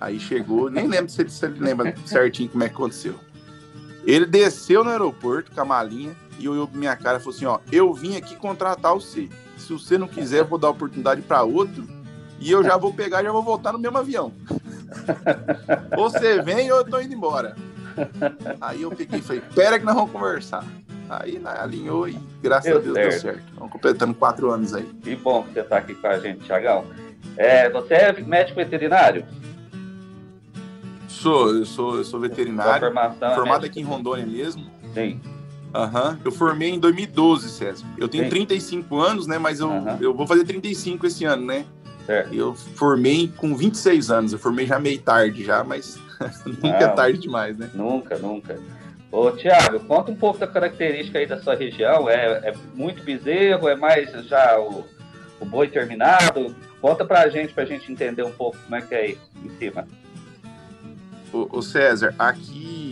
[0.00, 3.14] Aí chegou, nem lembro se ele, se ele lembra certinho como é que aconteceu.
[4.04, 7.46] Ele desceu no aeroporto com a malinha e olhou pra minha cara e falou assim:
[7.46, 9.28] Ó, eu vim aqui contratar você.
[9.56, 11.86] Se você não quiser, vou dar oportunidade para outro
[12.38, 14.32] e eu já vou pegar e já vou voltar no mesmo avião.
[15.96, 17.56] ou você vem ou eu tô indo embora.
[18.60, 20.64] Aí eu peguei e falei: Pera que nós vamos conversar.
[21.08, 23.10] Aí né, alinhou e graças deu a Deus certo.
[23.10, 23.48] deu certo.
[23.48, 24.84] Estamos completando quatro anos aí.
[25.02, 26.84] Que bom que você está aqui com a gente, Tiagão.
[27.36, 29.24] É, você é médico veterinário?
[31.08, 32.86] Sou, eu sou, eu sou veterinário.
[32.86, 34.70] Formação é formado é aqui em Rondônia mesmo.
[34.92, 35.20] Sim.
[35.74, 36.18] Uhum.
[36.24, 37.84] Eu formei em 2012, César.
[37.98, 38.30] Eu tenho Sim.
[38.30, 39.38] 35 anos, né?
[39.38, 39.98] Mas eu, uhum.
[40.00, 41.66] eu vou fazer 35 esse ano, né?
[42.32, 44.32] Eu formei com 26 anos.
[44.32, 45.98] Eu formei já meio tarde já, mas
[46.46, 47.70] nunca é tarde demais, né?
[47.74, 48.58] Nunca, nunca.
[49.10, 52.08] Ô, Tiago, conta um pouco da característica aí da sua região.
[52.08, 53.68] É, é muito bezerro?
[53.68, 54.84] É mais já o,
[55.40, 56.54] o boi terminado?
[56.80, 59.86] Conta pra gente, pra gente entender um pouco como é que é aí em cima.
[61.32, 62.85] Ô, César, aqui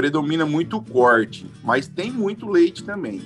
[0.00, 3.20] predomina muito o corte, mas tem muito leite também.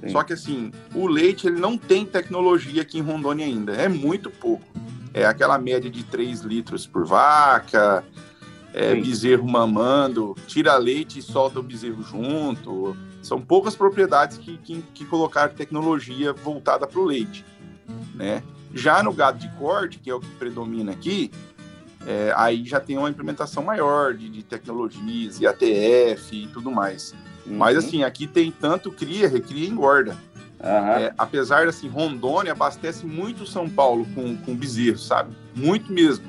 [0.00, 0.08] Sim.
[0.08, 4.28] Só que assim, o leite ele não tem tecnologia aqui em Rondônia ainda, é muito
[4.28, 4.66] pouco.
[5.14, 8.04] É aquela média de 3 litros por vaca,
[8.74, 12.96] é, bezerro mamando, tira leite e solta o bezerro junto.
[13.22, 17.44] São poucas propriedades que, que, que colocaram tecnologia voltada para o leite.
[18.16, 18.42] Né?
[18.74, 21.30] Já no gado de corte, que é o que predomina aqui,
[22.06, 27.14] é, aí já tem uma implementação maior de, de tecnologias, IATF e tudo mais.
[27.46, 27.86] Mas Uhum.
[27.86, 30.16] assim, aqui tem tanto cria, recria e engorda.
[30.60, 35.32] É, apesar de assim, Rondônia abastece muito São Paulo com, com bezerro, sabe?
[35.54, 36.24] Muito mesmo.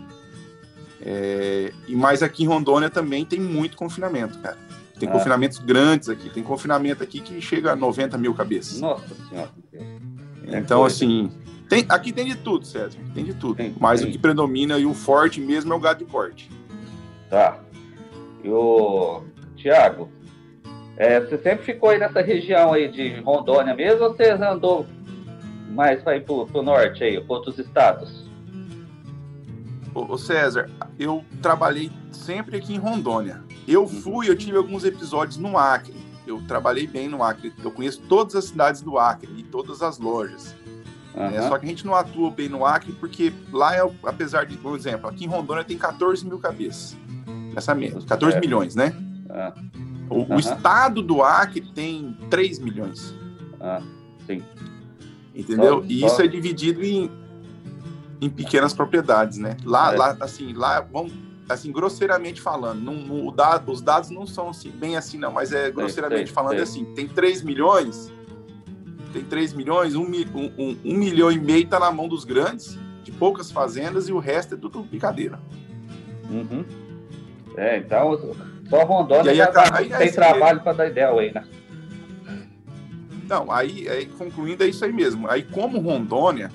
[1.02, 4.58] É, e mais aqui em Rondônia também tem muito confinamento, cara.
[5.00, 5.12] Tem Ah.
[5.14, 6.30] confinamentos grandes aqui.
[6.30, 8.80] Tem confinamento aqui que chega a 90 mil cabeças.
[8.82, 9.50] Nossa senhora.
[10.46, 10.96] Então, coisa.
[10.96, 11.32] assim,
[11.70, 12.98] tem, aqui tem de tudo, César.
[13.14, 13.64] Tem de tudo.
[13.80, 16.50] Mas o que predomina e o forte mesmo é o gado de corte.
[17.30, 17.60] Tá.
[18.44, 19.22] E o
[19.56, 20.10] Tiago,
[20.98, 24.86] é, você sempre ficou aí nessa região aí de Rondônia mesmo ou você andou
[25.70, 28.28] mais pro, pro norte aí, para outros estados?
[29.94, 33.44] Ô, ô, César, eu trabalhei sempre aqui em Rondônia.
[33.68, 35.96] Eu fui, eu tive alguns episódios no Acre.
[36.26, 37.54] Eu trabalhei bem no Acre.
[37.64, 40.56] Eu conheço todas as cidades do Acre e todas as lojas.
[41.16, 41.48] É, Aham.
[41.50, 44.76] só que a gente não atua bem no Acre porque lá, é, apesar de, por
[44.78, 46.96] exemplo, aqui em Rondônia tem 14 mil cabeças.
[47.56, 48.40] Essa mesmo, 14 É.
[48.40, 48.94] milhões, né?
[49.30, 49.54] Ah,
[50.10, 53.14] O, o estado do Acre tem 3 milhões.
[53.60, 53.82] ah,
[54.26, 54.44] sim.
[55.36, 55.80] Entendeu?
[55.80, 57.12] Só- e só- isso é dividido em,
[58.22, 59.56] em pequenas propriedades, né?
[59.64, 59.98] Lá, É.
[59.98, 61.12] lá assim, lá, vamos,
[61.48, 65.72] assim, grosseiramente falando, não, dado, os dados não são assim, bem assim, não, mas é
[65.72, 66.60] grosseiramente sei, falando sei.
[66.60, 68.12] é assim, tem 3 milhões,
[69.14, 72.24] tem 3 milhões, um, mi- um, um- um milhão e meio tá na mão dos
[72.24, 75.40] grandes, de poucas fazendas, e o resto é tudo brincadeira.
[76.30, 76.64] Uhum.
[77.58, 78.20] É, então
[78.70, 81.44] só Rondônia aí, dá- aí, tem aí trabalho para dar ideia aí, né?
[83.28, 85.30] Não, aí, aí, concluindo, é isso aí mesmo.
[85.30, 86.52] Aí, como Rondônia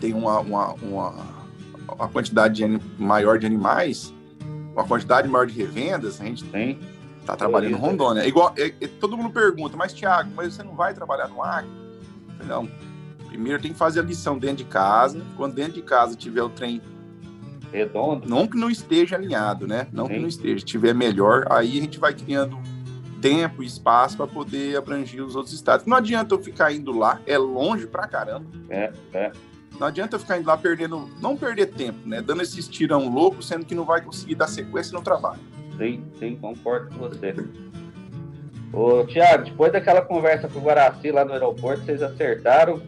[0.00, 1.14] tem uma, uma, uma,
[1.94, 4.12] uma quantidade de maior de animais,
[4.72, 6.78] uma quantidade maior de revendas, a gente tem.
[7.26, 7.78] Tá trabalhando em.
[7.78, 8.22] Rondônia.
[8.22, 11.42] É igual, é- é- todo mundo pergunta, mas Tiago, mas você não vai trabalhar no
[11.42, 11.70] Acre?
[12.46, 12.68] Não.
[13.28, 15.20] Primeiro tem que fazer a lição dentro de casa.
[15.36, 16.80] Quando dentro de casa tiver o trem
[17.72, 19.88] redondo, não que não esteja alinhado, né?
[19.92, 20.20] Não que Sim.
[20.20, 22.58] não esteja, tiver melhor, aí a gente vai criando
[23.20, 25.84] tempo e espaço para poder abranger os outros estados.
[25.84, 28.46] Não adianta eu ficar indo lá, é longe pra caramba.
[28.70, 29.32] É, é.
[29.78, 32.22] Não adianta eu ficar indo lá perdendo, não perder tempo, né?
[32.22, 35.40] Dando esse estirão louco, sendo que não vai conseguir dar sequência no trabalho.
[35.78, 37.34] Sim, sim, concordo com você.
[38.72, 42.82] Ô, Tiago, depois daquela conversa com o Guaraci lá no aeroporto, vocês acertaram.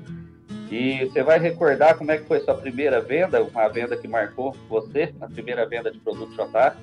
[0.70, 4.55] E você vai recordar como é que foi sua primeira venda, uma venda que marcou
[4.68, 6.76] você, na primeira venda de produto JA?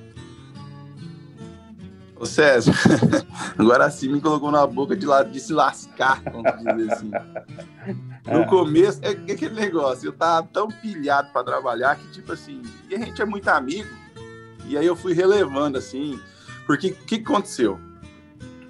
[2.18, 2.72] Ô César,
[3.60, 7.12] agora sim me colocou na boca de, lá, de se lascar, vamos dizer assim.
[8.26, 12.62] No começo, é, é aquele negócio, eu tava tão pilhado para trabalhar que, tipo assim,
[12.90, 13.90] e a gente é muito amigo,
[14.70, 16.20] e aí eu fui relevando, assim,
[16.66, 17.80] porque o que, aconteceu?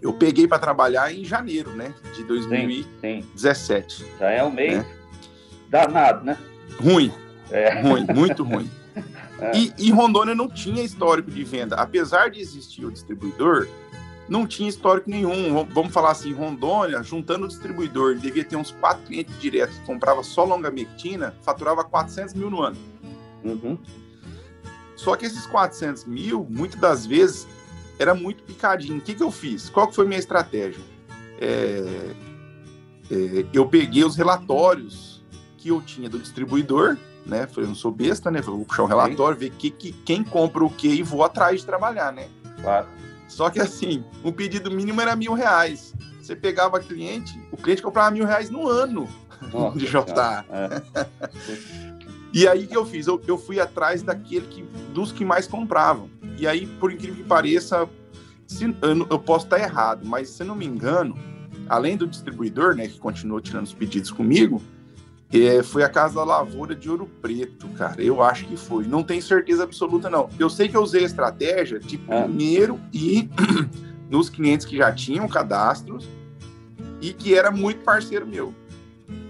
[0.01, 4.05] Eu peguei para trabalhar em janeiro, né, de 2017.
[4.19, 4.85] Já é um mês né?
[5.69, 6.37] danado, né?
[6.79, 7.11] Ruim,
[7.51, 7.81] É.
[7.81, 8.69] ruim, muito ruim.
[9.53, 11.75] E, e Rondônia não tinha histórico de venda.
[11.75, 13.67] Apesar de existir o distribuidor,
[14.29, 15.53] não tinha histórico nenhum.
[15.53, 19.77] Vam- Vamos falar assim, Rondônia, juntando o distribuidor, ele devia ter uns quatro clientes diretos
[19.77, 22.77] que comprava só longa-mectina, faturava 400 mil no ano.
[23.43, 23.77] Uhum.
[24.95, 27.47] Só que esses 400 mil, muitas das vezes,
[27.99, 28.97] era muito picadinho.
[28.97, 29.69] O que, que eu fiz?
[29.69, 30.83] Qual que foi minha estratégia?
[31.39, 32.11] É,
[33.11, 35.23] é, eu peguei os relatórios
[35.57, 37.47] que eu tinha do distribuidor, né?
[37.47, 38.41] Falei, eu não sou besta, né?
[38.41, 41.61] Falei, vou puxar um relatório, ver que, que, quem compra o que e vou atrás
[41.61, 42.27] de trabalhar, né?
[42.61, 42.87] Claro.
[43.27, 45.93] Só que assim, o pedido mínimo era mil reais.
[46.21, 49.07] Você pegava cliente, o cliente comprava mil reais no ano
[49.51, 50.45] Nossa de JA.
[50.49, 51.84] É.
[52.35, 53.07] E aí que eu fiz?
[53.07, 54.61] Eu, eu fui atrás daquele que,
[54.93, 56.09] dos que mais compravam.
[56.37, 57.87] E aí, por incrível que pareça,
[58.45, 61.17] se, eu, eu posso estar errado, mas se eu não me engano,
[61.69, 64.61] além do distribuidor, né, que continuou tirando os pedidos comigo,
[65.33, 68.01] é, foi a Casa da Lavoura de Ouro Preto, cara.
[68.03, 68.85] Eu acho que foi.
[68.85, 70.29] Não tenho certeza absoluta, não.
[70.37, 73.29] Eu sei que eu usei a estratégia de primeiro ir
[74.11, 76.05] nos clientes que já tinham cadastros
[76.99, 78.53] e que era muito parceiro meu.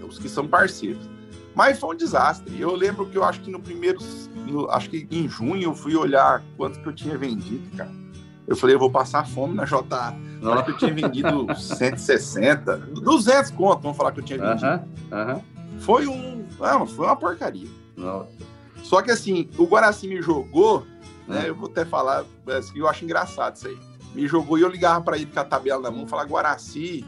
[0.08, 1.15] Os que são parceiros.
[1.56, 2.60] Mas foi um desastre.
[2.60, 3.98] Eu lembro que eu acho que no primeiro.
[4.46, 7.90] no- acho que em junho eu fui olhar quanto que eu tinha vendido, cara.
[8.46, 10.14] Eu falei, eu vou passar fome na JA.
[10.40, 14.66] Eu acho que eu tinha vendido 160, 200 conto, vamos falar que eu tinha vendido.
[14.66, 15.40] Aham, aham.
[15.80, 16.44] Foi um.
[16.60, 17.68] Ah, foi uma porcaria.
[17.96, 18.28] Nossa.
[18.84, 20.86] Só que assim, o Guaraci me jogou,
[21.26, 21.48] né?
[21.48, 22.24] Eu vou até falar,
[22.56, 23.76] assim, eu acho engraçado isso aí.
[24.14, 27.04] Me jogou e eu ligava pra ele com a tabela na mão, falar, Guaraci,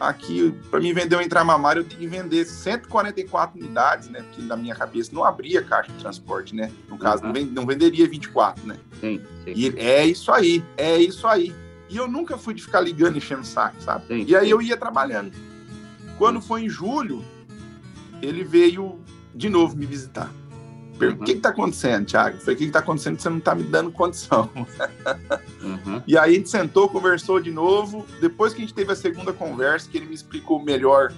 [0.00, 4.22] aqui, pra mim vender um entrar mamário, eu tenho que vender 144 unidades, né?
[4.22, 6.70] Porque na minha cabeça não abria caixa de transporte, né?
[6.88, 8.76] No caso, não, ven- não venderia 24, né?
[9.00, 9.52] Sim, sim.
[9.54, 11.54] E é isso aí, é isso aí.
[11.88, 14.06] E eu nunca fui de ficar ligando e enchendo o saco, sabe?
[14.06, 15.32] Sim, e aí eu ia trabalhando.
[16.18, 17.24] Quando foi em julho,
[18.22, 18.98] ele veio
[19.34, 20.30] de novo me visitar.
[21.00, 22.38] O que está acontecendo, Thiago?
[22.38, 24.50] Falei, o que está acontecendo que você não está me dando condição?
[25.62, 26.02] Uhum.
[26.06, 28.06] E aí a gente sentou, conversou de novo.
[28.20, 31.12] Depois que a gente teve a segunda conversa, que ele me explicou melhor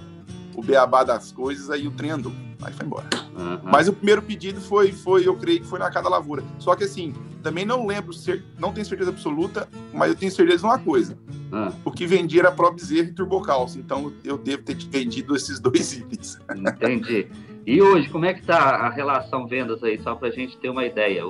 [0.54, 2.32] o beabá das coisas, aí o trem andou.
[2.62, 3.08] Aí foi embora.
[3.36, 3.60] Uhum.
[3.62, 6.42] Mas o primeiro pedido foi, foi, eu creio que foi na Cada Lavoura.
[6.58, 8.12] Só que assim, também não lembro,
[8.58, 11.16] não tenho certeza absoluta, mas eu tenho certeza de uma coisa.
[11.52, 13.78] Ah, O que vendia era Pro Bezerra e Turbocalço.
[13.78, 16.38] Então eu devo ter vendido esses dois itens.
[16.56, 17.28] entendi.
[17.66, 20.84] E hoje, como é que tá a relação vendas aí, só pra gente ter uma
[20.86, 21.22] ideia?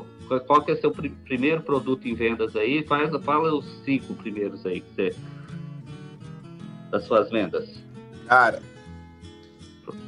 [0.47, 2.85] Qual que é o seu pri- primeiro produto em vendas aí?
[2.87, 5.17] Faz, fala os cinco primeiros aí que você...
[6.91, 7.83] das suas vendas.
[8.27, 8.63] Cara.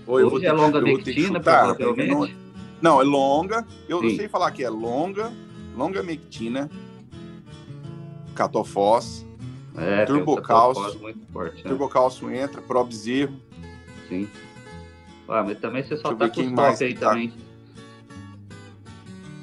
[0.07, 2.37] Oi, Hoje é longa mectina, chutar, provavelmente.
[2.81, 3.66] Não, não, é longa.
[3.89, 4.16] Eu, Sim.
[4.16, 5.33] sei falar que é longa,
[5.77, 6.71] longa mectina,
[8.35, 9.27] catofós,
[9.77, 11.14] É, turbocalço, né?
[11.64, 13.35] turbocalço entra, Pro Bezerro.
[14.09, 14.29] Sim.
[15.31, 17.09] Ah, mas também você só Deixa tá com os top aí tá.
[17.11, 17.33] também.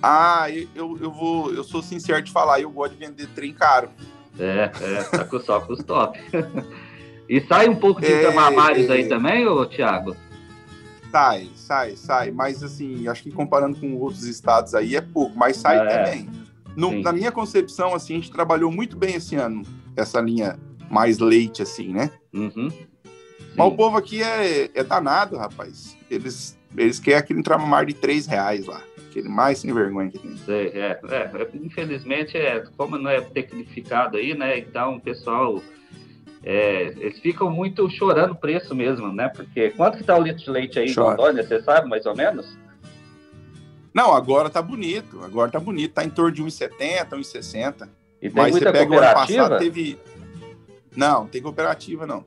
[0.04, 3.90] Ah, eu, eu, vou, eu sou sincero de falar, eu gosto de vender trem caro.
[4.38, 6.20] É, é, tá com, só com os top.
[7.28, 8.92] e sai um pouco de É, é.
[8.92, 10.16] aí também, ô Thiago?
[11.10, 12.32] Sai, sai, sai.
[12.32, 15.86] Mas assim, acho que comparando com outros estados aí é pouco, mas sai É.
[15.86, 16.30] também.
[16.76, 19.64] No- na minha concepção, assim, a gente trabalhou muito bem esse ano,
[19.96, 20.60] essa linha
[20.92, 22.12] mais leite, assim, né?
[22.32, 22.70] Uhum.
[23.58, 25.98] Mas o povo aqui é, é danado, rapaz.
[26.12, 28.82] Eles, eles querem aquele tramamar de 3 reais lá.
[29.10, 30.36] Aquele mais sem vergonha que tem.
[30.48, 34.60] É, é, é, infelizmente, é, como não é tecnificado aí, né?
[34.60, 35.60] Então o pessoal.
[36.44, 39.28] é, eles ficam muito chorando o preço mesmo, né?
[39.30, 41.10] Porque quanto que tá o litro de leite aí Chora.
[41.10, 42.56] Rondônia, você sabe mais ou menos?
[43.92, 45.24] Não, agora tá bonito.
[45.24, 45.94] Agora tá bonito.
[45.94, 47.90] Tá em torno de 1,70, 1,60.
[48.22, 50.00] E tem Mas você muita pega o ano passado, teve.
[50.96, 52.24] Não, tem cooperativa, não.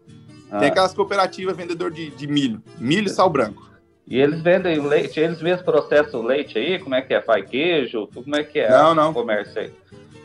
[0.51, 0.59] Ah.
[0.59, 2.63] Tem aquelas cooperativas vendedor de, de milho.
[2.79, 3.69] Milho e sal branco.
[4.07, 6.79] E eles vendem o leite, eles mesmos processam o leite aí?
[6.81, 7.23] Como é que é?
[7.23, 8.09] Faz queijo?
[8.13, 9.13] Como é que é Não, o não.
[9.13, 9.73] comércio aí?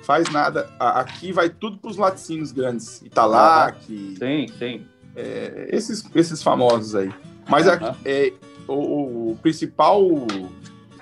[0.01, 0.69] Faz nada.
[0.79, 3.01] Aqui vai tudo pros laticínios grandes.
[3.03, 4.85] Italac, Sim, sim.
[5.15, 7.11] é, esses, esses famosos aí.
[7.47, 8.33] Mas aqui, é,
[8.67, 10.01] o, o principal,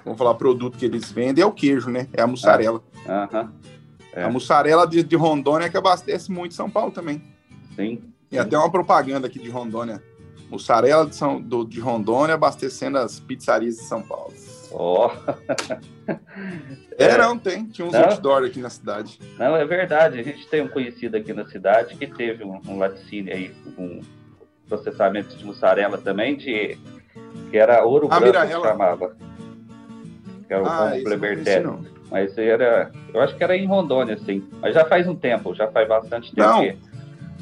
[0.04, 2.08] vamos falar, produto que eles vendem é o queijo, né?
[2.14, 2.82] É a mussarela.
[3.08, 3.52] Aham.
[4.14, 4.24] É.
[4.24, 7.22] A mussarela de, de Rondônia é que abastece muito São Paulo também.
[7.76, 8.02] Sim.
[8.34, 10.02] Tem até uma propaganda aqui de Rondônia.
[10.50, 14.34] Mussarela de, São, do, de Rondônia abastecendo as pizzarias de São Paulo.
[14.72, 15.12] Ó.
[16.98, 17.66] É, não, tem.
[17.66, 19.20] Tinha uns outdoor aqui na cidade.
[19.38, 20.20] Não, é verdade.
[20.20, 24.02] A gente tem um conhecido aqui na cidade que teve um, um laticínio aí, um
[24.68, 26.78] processamento de mussarela também, de,
[27.52, 29.16] que era ouro Ah, branco que chamava.
[30.48, 30.92] Que era o Ah.
[32.10, 32.92] Mas era.
[33.14, 34.48] Eu acho que era em Rondônia, sim.
[34.62, 36.48] Mas já faz um tempo, já faz bastante tempo.
[36.48, 36.93] Não, que-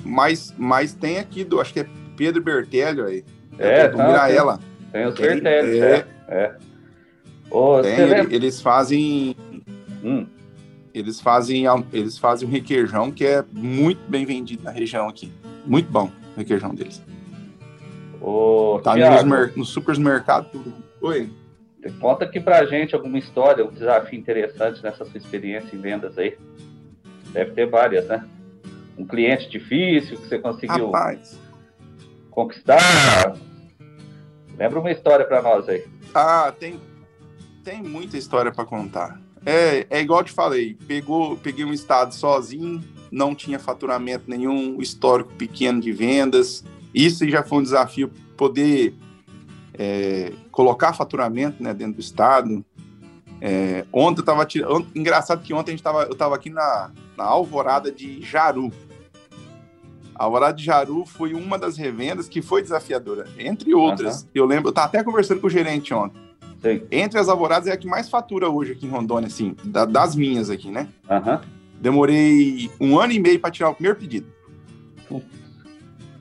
[0.04, 1.88] Mas, mas tem aqui, do, acho que é
[2.18, 3.24] Pedro Bertelho aí.
[3.58, 4.60] É, do não, Miraela.
[4.91, 5.86] Tem os Tem, Bertelli, é.
[5.86, 6.06] é.
[6.28, 6.56] é.
[7.49, 9.36] Ô, Tem, ele- eles fazem.
[10.04, 10.26] Hum.
[10.93, 15.32] Eles fazem, eles fazem um requeijão que é muito bem vendido na região aqui.
[15.66, 17.02] Muito bom o requeijão deles.
[18.20, 18.95] Ô, Tá
[19.56, 20.52] nos, supermercados.
[20.52, 20.74] tudo.
[21.02, 21.30] Oi.
[21.99, 26.38] Conta aqui pra gente alguma história, um desafio interessante nessa sua experiência em vendas aí.
[27.32, 28.24] Deve ter várias, né?
[28.98, 31.39] Um cliente difícil que você conseguiu Rapaz.
[32.30, 33.36] conquistar.
[34.58, 35.84] Lembra uma história pra nós aí.
[36.14, 36.80] Ah, tem,
[37.64, 39.20] tem muita história para contar.
[39.46, 44.80] É, é igual eu te falei, pegou, peguei um estado sozinho, não tinha faturamento nenhum,
[44.80, 46.64] histórico pequeno de vendas.
[46.94, 48.94] Isso já foi um desafio poder
[49.74, 52.64] é, colocar faturamento né, dentro do estado.
[53.39, 54.88] É, ontem eu estava tirando.
[54.94, 56.92] Engraçado que ontem a gente tava, eu estava aqui na,
[57.22, 58.72] na Alvorada de Jaru.
[60.16, 64.28] A Alvorada de Jaru foi uma das revendas que foi desafiadora, entre outras.
[64.34, 66.20] Eu lembro, eu estava até conversando com o gerente ontem.
[66.62, 66.84] Sim.
[66.92, 70.16] Entre as alvoradas é a que mais fatura hoje aqui em Rondônia, assim, da- das
[70.16, 70.88] minhas aqui, né?
[71.10, 71.42] Aham.
[71.80, 74.28] Demorei um ano e meio para tirar o primeiro pedido.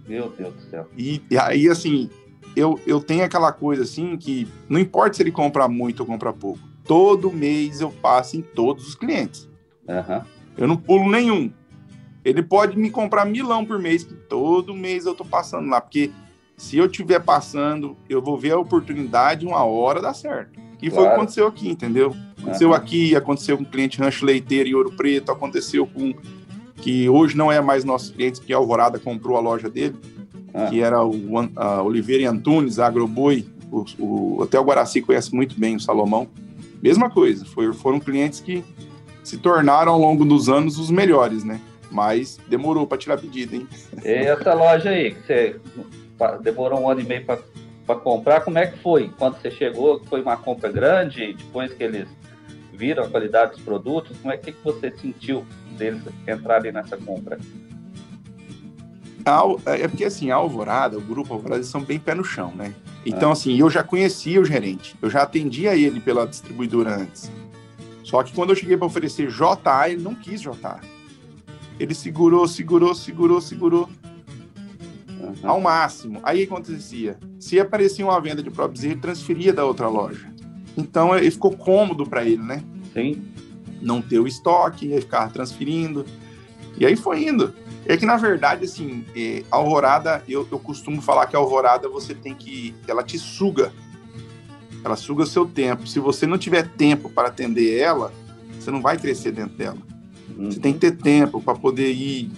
[0.06, 0.86] Meu Deus do céu.
[0.96, 2.08] E, e aí, assim,
[2.56, 6.32] eu, eu tenho aquela coisa assim que não importa se ele compra muito ou compra
[6.32, 6.58] pouco.
[6.84, 9.48] Todo mês eu passo em todos os clientes.
[9.88, 10.24] Aham.
[10.60, 11.50] Eu não pulo nenhum.
[12.24, 16.10] Ele pode me comprar milão por mês, que todo mês eu tô passando lá, porque
[16.56, 20.60] se eu tiver passando, eu vou ver a oportunidade, uma hora dá certo.
[20.82, 21.14] E foi o que Claro.
[21.14, 22.14] aconteceu aqui, entendeu?
[22.38, 22.76] Aconteceu Aham.
[22.76, 26.12] aqui, aconteceu com o cliente Rancho Leiteiro em Ouro Preto, aconteceu com
[26.76, 29.96] que hoje não é mais nosso cliente, porque a Alvorada comprou a loja dele,
[30.52, 30.66] Ah.
[30.66, 31.14] que era o
[31.84, 36.28] Oliveira e Antunes, a Agroboi, o, o, até o Guaraci conhece muito bem o Salomão.
[36.82, 38.64] Mesma coisa, foi- foram clientes que
[39.22, 41.60] se tornaram ao longo dos anos os melhores, né?
[41.90, 43.68] Mas demorou para tirar pedido, hein?
[44.04, 45.60] E essa loja aí, que você
[46.42, 48.42] demorou um ano e meio para comprar.
[48.42, 50.00] Como é que foi quando você chegou?
[50.08, 51.34] Foi uma compra grande?
[51.34, 52.06] Depois que eles
[52.72, 55.44] viram a qualidade dos produtos, como é que, você sentiu
[55.76, 57.38] deles entrarem nessa compra?
[59.66, 62.74] É porque assim, a Alvorada, o grupo Alvorada, eles são bem pé no chão, né?
[63.04, 67.30] Então, assim, eu já conhecia o gerente, eu já atendia ele pela distribuidora antes.
[68.10, 70.80] Só que quando eu cheguei para oferecer JA, ele não quis JA.
[71.78, 73.88] Ele segurou, segurou, segurou, segurou.
[75.08, 75.34] Uhum.
[75.44, 76.18] Ao máximo.
[76.24, 77.16] Aí o que acontecia?
[77.38, 80.28] Se aparecia uma venda de próprios, ele transferia da outra loja.
[80.76, 82.64] Então ele ficou cômodo para ele, né?
[82.92, 83.22] Sim.
[83.80, 86.04] Não ter o estoque, ia ficar transferindo.
[86.76, 87.54] E aí foi indo.
[87.86, 91.88] É que, na verdade, assim, é, a alvorada, eu, eu costumo falar que a alvorada
[91.88, 92.74] você tem que.
[92.88, 93.72] Ela te suga.
[94.84, 95.86] Ela suga o seu tempo.
[95.86, 98.12] Se você não tiver tempo para atender ela,
[98.58, 99.78] você não vai crescer dentro dela.
[100.36, 100.50] Uhum.
[100.50, 102.30] Você tem que ter tempo para poder ir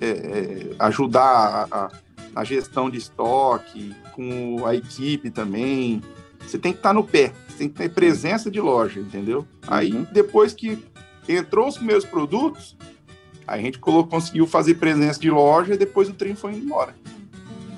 [0.00, 1.90] é, é, ajudar a,
[2.34, 6.02] a, gestão de estoque, com a equipe também.
[6.40, 9.46] Você tem que estar no pé, você tem que ter presença de loja, entendeu?
[9.66, 10.06] Aí, uhum.
[10.12, 10.78] depois que
[11.28, 12.76] entrou os primeiros produtos,
[13.46, 16.64] Aí a gente colocou, conseguiu fazer presença de loja e depois o trem foi indo
[16.64, 16.94] embora.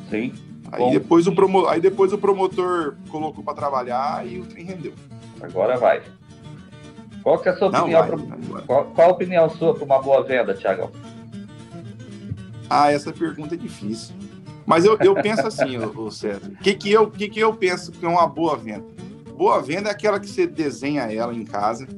[0.09, 0.33] Sim.
[0.71, 1.67] Aí depois, o promo...
[1.67, 4.93] aí depois o promotor colocou para trabalhar e o trem rendeu.
[5.41, 6.03] Agora vai.
[7.23, 8.01] Qual que é a sua Não, opinião?
[8.01, 8.63] Vai, pro...
[8.67, 10.91] qual, qual, a opinião sua para uma boa venda, Thiago?
[12.69, 14.15] Ah, essa pergunta é difícil.
[14.67, 16.53] Mas eu, eu penso assim, o César.
[16.53, 18.85] O que, que, eu, que, que eu penso que é uma boa venda?
[19.35, 21.89] Boa venda é aquela que você desenha ela em casa,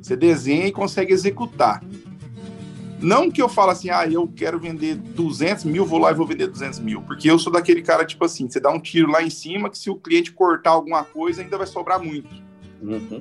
[0.00, 1.82] você desenha e consegue executar.
[3.02, 6.26] Não que eu falo assim, ah, eu quero vender 200 mil, vou lá e vou
[6.26, 7.02] vender 200 mil.
[7.02, 9.76] Porque eu sou daquele cara, tipo assim, você dá um tiro lá em cima, que
[9.76, 12.30] se o cliente cortar alguma coisa, ainda vai sobrar muito.
[12.80, 13.20] Uhum.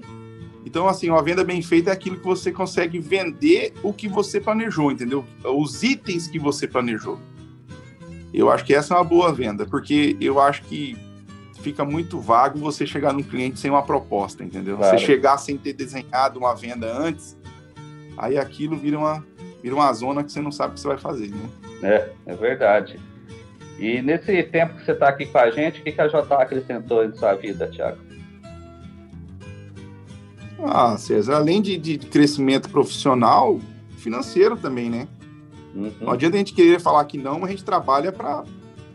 [0.65, 4.39] Então, assim, uma venda bem feita é aquilo que você consegue vender o que você
[4.39, 5.25] planejou, entendeu?
[5.43, 7.17] Os itens que você planejou.
[8.33, 10.95] Eu acho que essa é uma boa venda, porque eu acho que
[11.61, 14.77] fica muito vago você chegar num cliente sem uma proposta, entendeu?
[14.77, 14.97] Claro.
[14.97, 17.37] Você chegar sem ter desenhado uma venda antes,
[18.17, 19.25] aí aquilo vira uma,
[19.61, 21.49] vira uma zona que você não sabe o que você vai fazer, né?
[21.83, 22.99] É, é verdade.
[23.79, 26.41] E nesse tempo que você está aqui com a gente, o que, que a JA
[26.41, 27.97] acrescentou em sua vida, Thiago?
[30.63, 33.59] Ah, César, além de, de crescimento profissional,
[33.97, 35.07] financeiro também, né?
[35.73, 35.91] Uhum.
[36.01, 38.43] Não adianta a gente querer falar que não, mas a gente trabalha para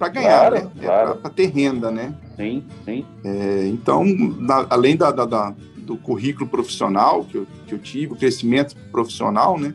[0.09, 0.71] ganhar, claro, né?
[0.79, 1.11] É claro.
[1.11, 2.15] É para ter renda, né?
[2.37, 3.05] Sim, sim.
[3.25, 8.13] É, então, na, além da, da, da, do currículo profissional que eu, que eu tive,
[8.13, 9.75] o crescimento profissional, né?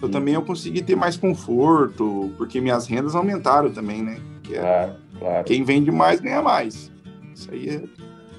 [0.00, 4.18] Eu também eu consegui ter mais conforto, porque minhas rendas aumentaram também, né?
[4.50, 5.44] É, claro, claro.
[5.44, 6.92] Quem vende mais ganha mais.
[7.34, 7.82] Isso aí é.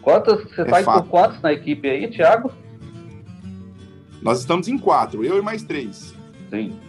[0.01, 2.51] Quantos, você está é com quantos na equipe aí, Thiago?
[4.22, 6.14] Nós estamos em quatro, eu e mais três.
[6.49, 6.80] Sim.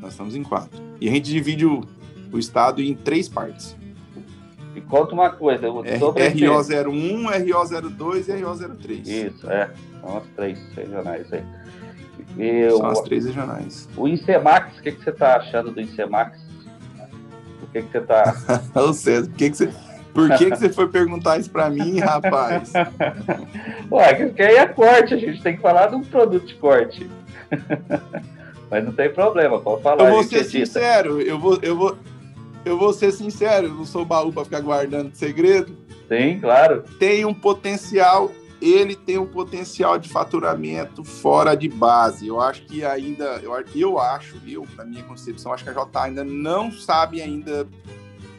[0.00, 0.82] Nós estamos em quatro.
[1.00, 1.82] E a gente divide o,
[2.32, 3.76] o estado em três partes.
[4.74, 9.06] E conta uma coisa, sobre RO01, RO02 e RO03.
[9.06, 9.70] Isso, é.
[10.00, 11.44] São as três regionais aí.
[12.38, 13.88] E São o, as três regionais.
[13.96, 16.38] O Incemax, o que, que você está achando do Incemax?
[17.62, 18.34] O que, que você está.
[18.74, 19.70] Ô César, por que, que você.
[20.14, 22.72] Por que, que você foi perguntar isso para mim, rapaz?
[23.90, 27.10] Ué, porque aí é corte, a gente tem que falar de um produto de corte.
[28.70, 30.04] Mas não tem problema, pode falar.
[30.04, 31.98] Eu vou ser sincero, eu vou, eu, vou,
[32.64, 35.76] eu vou ser sincero, eu não sou baú para ficar guardando segredo.
[36.08, 36.84] Sim, claro.
[36.98, 38.30] Tem um potencial
[38.64, 42.26] ele tem um potencial de faturamento fora de base.
[42.26, 46.00] Eu acho que ainda, eu, eu acho, eu, na minha concepção, acho que a J
[46.00, 47.68] ainda não sabe ainda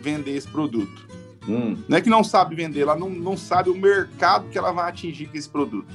[0.02, 1.08] vender esse produto.
[1.48, 1.78] Hum.
[1.88, 4.90] Não é que não sabe vender, ela não, não sabe o mercado que ela vai
[4.90, 5.94] atingir com esse produto.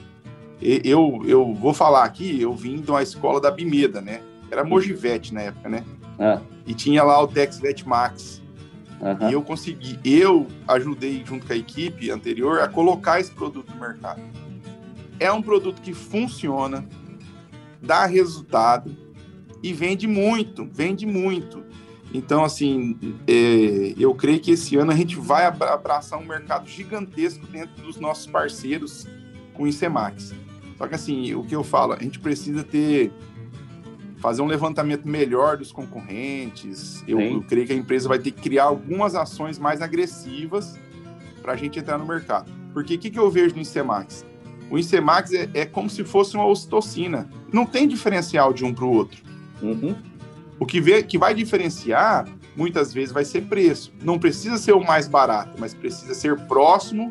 [0.62, 4.20] Eu, eu vou falar aqui, eu vim de uma escola da Bimeda, né?
[4.50, 5.84] Era Mojivete na época, né?
[6.18, 6.40] Ah.
[6.66, 8.39] E tinha lá o TexVet Max.
[9.00, 9.30] Uhum.
[9.30, 13.80] E eu consegui, eu ajudei junto com a equipe anterior a colocar esse produto no
[13.80, 14.20] mercado.
[15.18, 16.86] É um produto que funciona,
[17.80, 18.94] dá resultado
[19.62, 21.62] e vende muito, vende muito.
[22.12, 27.46] Então, assim, é, eu creio que esse ano a gente vai abraçar um mercado gigantesco
[27.46, 29.06] dentro dos nossos parceiros
[29.54, 30.34] com o ICEMAX.
[30.76, 33.12] Só que, assim, o que eu falo, a gente precisa ter
[34.20, 37.02] fazer um levantamento melhor dos concorrentes.
[37.08, 40.78] Eu, eu, creio que a empresa vai ter que criar algumas ações mais agressivas
[41.42, 42.52] para a gente entrar no mercado.
[42.72, 44.26] Porque o que, que eu vejo no Incemax?
[44.70, 47.28] O Incemax é, é como se fosse uma ocitocina.
[47.50, 49.22] Não tem diferencial de um para o outro.
[49.62, 49.96] Uhum.
[50.58, 53.90] O que, vê, que vai diferenciar, muitas vezes, vai ser preço.
[54.02, 57.10] Não precisa ser o mais barato, mas precisa ser próximo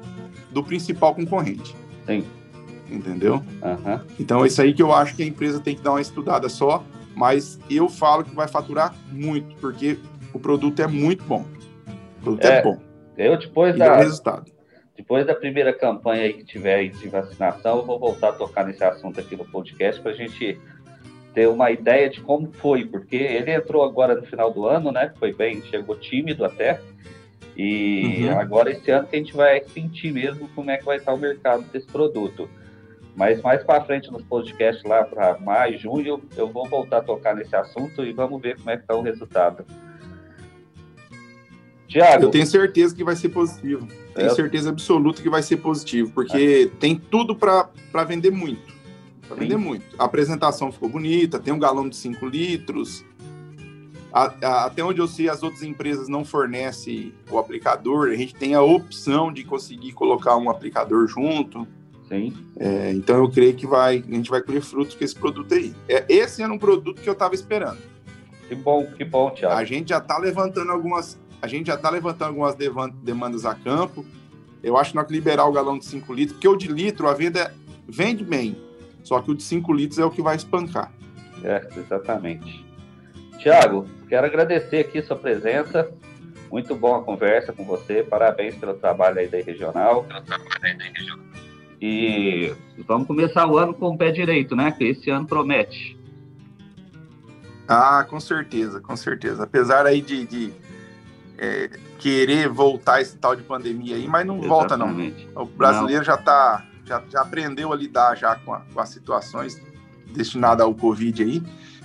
[0.51, 1.76] do principal concorrente.
[2.05, 2.24] Sim.
[2.89, 3.43] Entendeu?
[3.62, 3.99] Uhum.
[4.20, 6.47] Então, é isso aí que eu acho que a empresa tem que dar uma estudada
[6.47, 6.84] só
[7.20, 9.99] mas eu falo que vai faturar muito, porque
[10.34, 11.45] o produto é muito bom.
[12.20, 12.80] O produto é, é bom.
[13.17, 14.49] Eu, depois e da, resultado.
[14.95, 18.65] depois da primeira campanha aí que tiver aí de vacinação, eu vou voltar a tocar
[18.65, 20.57] nesse assunto aqui no podcast para a gente
[21.34, 25.11] ter uma ideia de como foi, porque ele entrou agora no final do ano, né?
[25.20, 26.80] Foi bem, chegou tímido até.
[27.57, 28.39] E Uhum.
[28.39, 31.17] agora esse ano que a gente vai sentir mesmo como é que vai estar o
[31.17, 32.49] mercado desse produto.
[33.20, 37.36] Mas mais para frente nos podcasts lá para maio, junho, eu vou voltar a tocar
[37.36, 39.65] nesse assunto e vamos ver como é que está o resultado.
[41.86, 43.86] Tiago, Eu tenho certeza que vai ser positivo.
[44.15, 44.34] Tenho É.
[44.34, 47.67] certeza absoluta que vai ser positivo, porque tem tudo para
[48.07, 48.74] vender muito.
[49.28, 49.84] Para vender muito.
[49.99, 53.03] A apresentação ficou bonita, tem um galão de 5 litros.
[54.13, 58.11] A- a- até onde eu sei, as outras empresas não fornecem o aplicador.
[58.11, 61.67] A gente tem a opção de conseguir colocar um aplicador junto.
[62.10, 65.53] Sim, É, então eu creio que vai, a gente vai colher frutos com esse produto
[65.53, 65.74] aí.
[65.88, 67.78] É, esse era um produto que eu estava esperando.
[68.47, 69.55] que bom, que bom, Tiago.
[69.55, 72.55] A gente já está levantando algumas, a gente já tá levantando algumas
[73.03, 74.03] demandas a campo.
[74.62, 77.07] Eu acho que nós que liberar o galão de 5 litros, porque o de litro
[77.07, 77.53] a venda
[77.88, 78.57] vende bem,
[79.03, 80.91] só que o de 5 litros é o que vai espancar.
[81.43, 82.66] É, exatamente.
[83.38, 85.89] Tiago, quero agradecer aqui sua presença.
[86.51, 88.03] Muito bom a conversa com você.
[88.03, 90.05] Parabéns pelo trabalho aí da regional.
[91.82, 92.53] E
[92.86, 94.71] vamos começar o ano com o pé direito, né?
[94.71, 95.97] Que esse ano promete.
[97.67, 99.43] Ah, com certeza, com certeza.
[99.43, 100.53] Apesar aí de, de,
[101.38, 101.69] é,
[101.99, 104.88] querer voltar esse tal de pandemia aí, mas não volta não.
[104.88, 105.27] Exatamente.
[105.36, 109.61] O brasileiro já tá, já, já aprendeu a lidar já com, a- com as situações
[110.11, 111.43] destinadas ao Covid aí.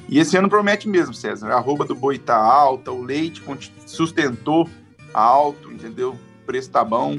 [0.08, 1.50] E esse ano promete mesmo, César.
[1.50, 3.42] A arroba do boi tá alta, o leite
[3.86, 4.68] sustentou
[5.12, 6.12] alto, entendeu?
[6.12, 7.18] O preço tá bom.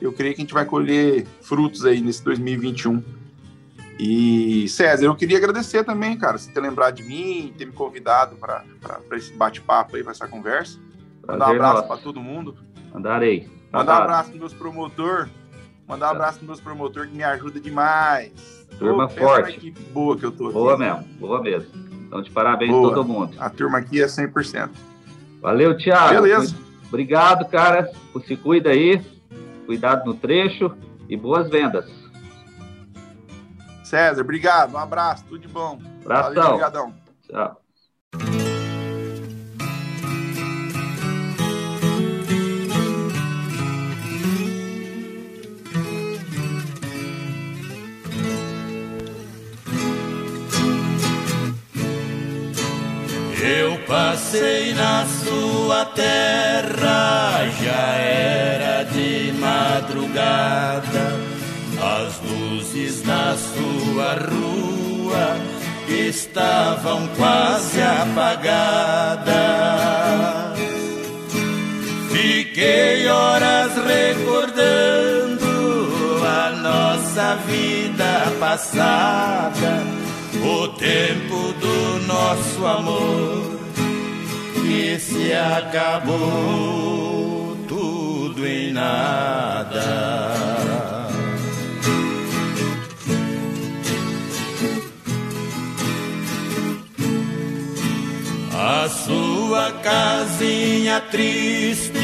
[0.00, 3.02] Eu creio que a gente vai colher frutos aí nesse 2021.
[3.98, 8.36] E, César, eu queria agradecer também, cara, você ter lembrado de mim, ter me convidado
[8.36, 8.64] para
[9.12, 10.78] esse bate-papo aí, para essa conversa.
[11.28, 12.56] Mandar um abraço para todo mundo.
[12.94, 13.46] Mandarei.
[13.70, 14.02] Mandar um Tá.
[14.04, 15.28] abraço para meus promotor.
[15.86, 18.32] Mandar um abraço para meus promotor que me ajuda demais.
[18.78, 19.56] Turma forte.
[19.58, 20.54] equipe boa que eu tô aqui.
[20.54, 21.68] Boa mesmo, boa mesmo.
[22.06, 22.90] Então, de parabéns Boa.
[22.90, 23.36] a todo mundo.
[23.38, 24.70] A turma aqui é 100%.
[25.42, 26.22] Valeu, Tiago.
[26.22, 26.56] Beleza.
[26.88, 27.90] Obrigado, cara.
[28.26, 29.00] Se cuida aí.
[29.70, 30.76] Cuidado no trecho
[31.08, 31.88] e boas vendas.
[33.84, 34.74] César, obrigado.
[34.74, 35.24] Um abraço.
[35.26, 35.78] Tudo de bom.
[36.04, 36.34] Abração.
[36.34, 36.94] Valeu, obrigadão.
[37.22, 37.59] Tchau.
[54.30, 61.18] Passei na sua terra, já era de madrugada.
[61.82, 65.36] As luzes na sua rua
[65.88, 69.26] estavam quase apagadas.
[72.12, 75.40] Fiquei horas recordando
[76.24, 79.82] a nossa vida passada,
[80.44, 83.59] o tempo do nosso amor
[84.70, 86.16] que se acabou
[87.66, 90.30] tudo em nada.
[98.54, 101.98] A sua casinha triste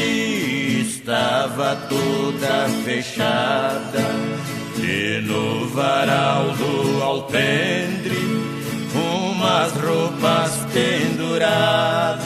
[0.81, 4.03] estava toda fechada
[4.77, 8.46] e no varal do alpendre
[9.37, 12.25] umas roupas penduradas.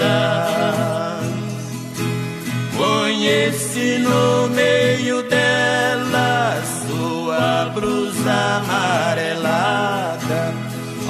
[2.78, 10.54] Conheci no meio dela sua blusa amarelada,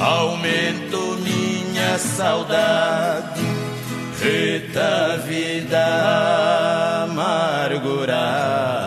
[0.00, 3.40] aumentou minha saudade,
[4.20, 8.81] eita vida amargurada.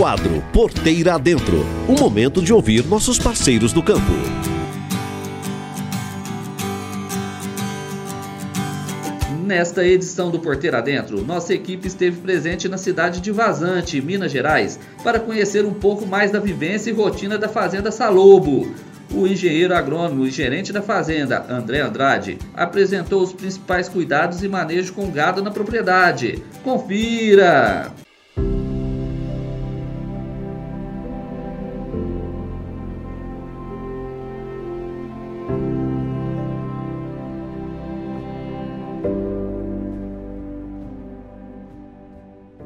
[0.00, 1.62] Quadro Porteira Adentro.
[1.86, 4.14] O momento de ouvir nossos parceiros do campo.
[9.44, 14.80] Nesta edição do Porteira Adentro, nossa equipe esteve presente na cidade de Vazante, Minas Gerais,
[15.04, 18.74] para conhecer um pouco mais da vivência e rotina da Fazenda Salobo.
[19.12, 24.94] O engenheiro agrônomo e gerente da fazenda, André Andrade, apresentou os principais cuidados e manejo
[24.94, 26.42] com gado na propriedade.
[26.64, 27.92] Confira!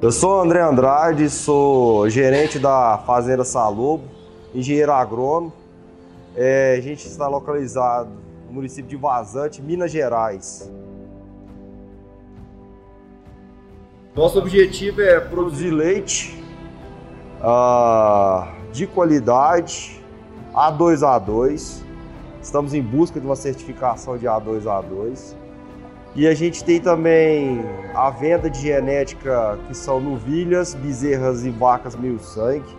[0.04, 4.04] Eu sou André Andrade, sou gerente da Fazenda Salobo,
[4.54, 5.50] engenheiro agrônomo
[6.36, 8.10] É, a gente está localizado
[8.46, 10.70] no município de Vazante, Minas Gerais.
[14.14, 16.38] Nosso objetivo é produzir leite
[17.40, 20.04] ah, de qualidade,
[20.52, 21.82] A2A2.
[22.42, 25.34] Estamos em busca de uma certificação de A2A2.
[26.16, 31.96] E a gente tem também a venda de genética que são novilhas, bezerras e vacas
[31.96, 32.76] meio sangue.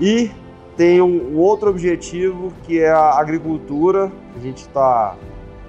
[0.00, 0.30] E
[0.74, 4.10] tem um, outro objetivo que é a agricultura.
[4.34, 5.14] A gente está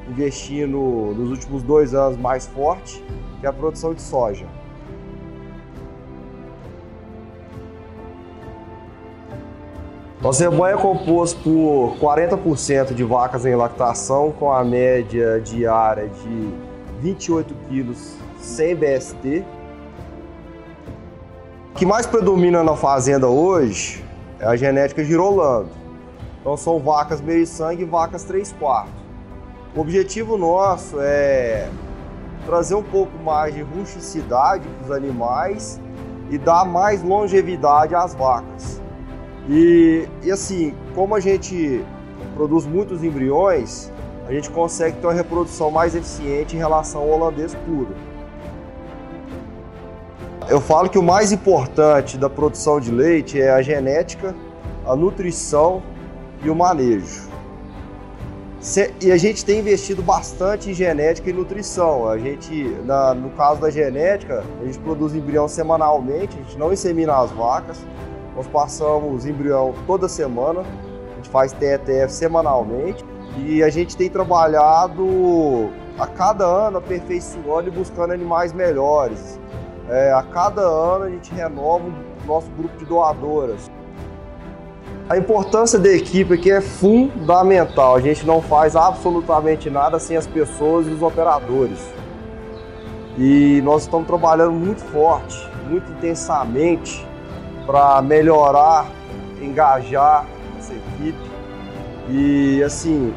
[0.08, 0.78] investindo
[1.18, 3.04] nos últimos dois anos mais forte,
[3.42, 4.46] que é a produção de soja.
[10.24, 16.50] Nosso rebanho é composto por 40% de vacas em lactação, com a média diária de
[17.02, 19.44] 28 quilos sem BST.
[21.72, 24.02] O que mais predomina na fazenda hoje
[24.40, 25.68] é a genética girolando.
[26.40, 28.94] Então são vacas meio sangue e vacas 3 quartos.
[29.76, 31.68] O objetivo nosso é
[32.46, 35.82] trazer um pouco mais de rusticidade para os animais
[36.30, 38.82] e dar mais longevidade às vacas.
[39.50, 41.84] E, e assim, como a gente
[42.36, 43.92] produz muitos embriões,
[44.28, 47.94] a gente consegue ter uma reprodução mais eficiente em relação ao holandês puro.
[50.50, 54.36] Eu falo que o mais importante da produção de leite é a genética,
[54.86, 55.82] a nutrição
[56.44, 57.34] e o manejo.
[59.02, 62.08] E a gente tem investido bastante em genética e nutrição.
[62.08, 66.72] A gente, na, no caso da genética, a gente produz embrião semanalmente, a gente não
[66.72, 67.78] insemina as vacas.
[68.36, 73.06] Nós passamos embrião toda semana, a gente faz TETF semanalmente
[73.38, 79.40] e a gente tem trabalhado a cada ano aperfeiçoando e buscando animais melhores.
[79.90, 83.70] É, a cada ano a gente renova o nosso grupo de doadoras.
[85.10, 87.96] A importância da equipe aqui é fundamental.
[87.96, 91.80] A gente não faz absolutamente nada sem as pessoas e os operadores.
[93.18, 95.38] E nós estamos trabalhando muito forte,
[95.70, 97.06] muito intensamente
[97.66, 98.86] para melhorar,
[99.42, 100.26] engajar
[100.58, 101.32] essa equipe.
[102.10, 103.14] E assim,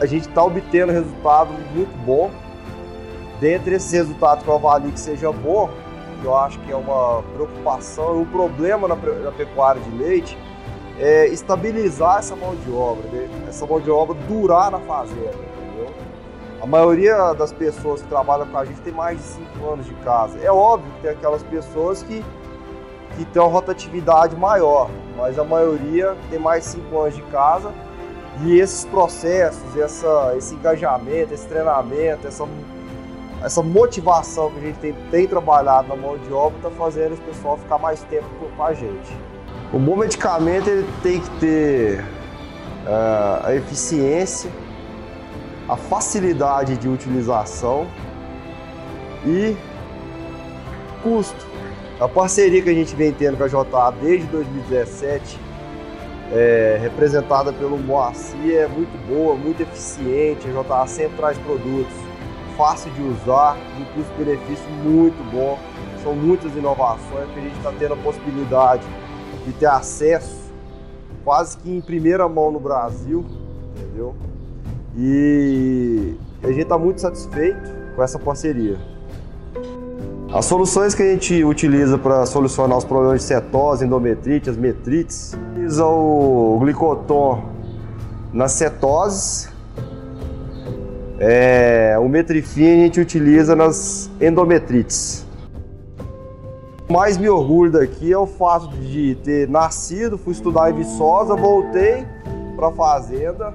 [0.00, 2.30] a gente está obtendo resultado muito bom.
[3.40, 5.70] Dentre esses resultados que eu avalio que seja bom,
[6.20, 10.36] que eu acho que é uma preocupação, um problema na, na pecuária de leite,
[10.98, 13.28] é estabilizar essa mão de obra, né?
[13.48, 15.50] essa mão de obra durar na fazenda?
[16.62, 19.94] A maioria das pessoas que trabalham com a gente tem mais de 5 anos de
[19.94, 20.38] casa.
[20.42, 22.22] É óbvio que tem aquelas pessoas que
[23.16, 27.72] que tem uma rotatividade maior, mas a maioria tem mais de 5 anos de casa
[28.42, 32.46] e esses processos, essa, esse engajamento, esse treinamento, essa,
[33.42, 37.22] essa motivação que a gente tem, tem trabalhado na mão de obra está fazendo esse
[37.22, 39.10] pessoal ficar mais tempo com a gente.
[39.72, 42.00] O bom medicamento ele tem que ter
[42.86, 44.50] uh, a eficiência,
[45.68, 47.86] a facilidade de utilização
[49.26, 49.56] e
[51.02, 51.49] custo.
[52.00, 55.38] A parceria que a gente vem tendo com a JA desde 2017,
[56.32, 60.48] é, representada pelo Moacir, é muito boa, muito eficiente.
[60.48, 61.92] A JA sempre traz produtos
[62.56, 65.58] fácil de usar, de custo-benefício muito bom.
[66.02, 68.82] São muitas inovações que a gente está tendo a possibilidade
[69.44, 70.50] de ter acesso
[71.22, 73.26] quase que em primeira mão no Brasil,
[73.76, 74.14] entendeu?
[74.96, 78.78] E a gente está muito satisfeito com essa parceria.
[80.32, 85.36] As soluções que a gente utiliza para solucionar os problemas de cetose, endometrite, as metrites,
[85.50, 87.42] utiliza o glicoton
[88.32, 89.50] nas cetoses,
[91.18, 95.26] é, o metrifim a gente utiliza nas endometrites.
[96.88, 101.34] O mais me orgulho daqui é o fato de ter nascido, fui estudar em Viçosa,
[101.34, 102.06] voltei
[102.54, 103.52] para a fazenda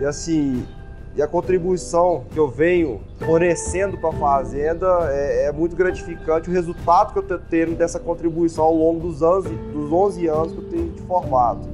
[0.00, 0.66] e assim
[1.14, 6.48] e a contribuição que eu venho fornecendo para a fazenda é, é, muito gratificante.
[6.48, 10.52] O resultado que eu estou tendo dessa contribuição ao longo dos, anos, dos 11 anos
[10.52, 11.68] que eu tenho de formato.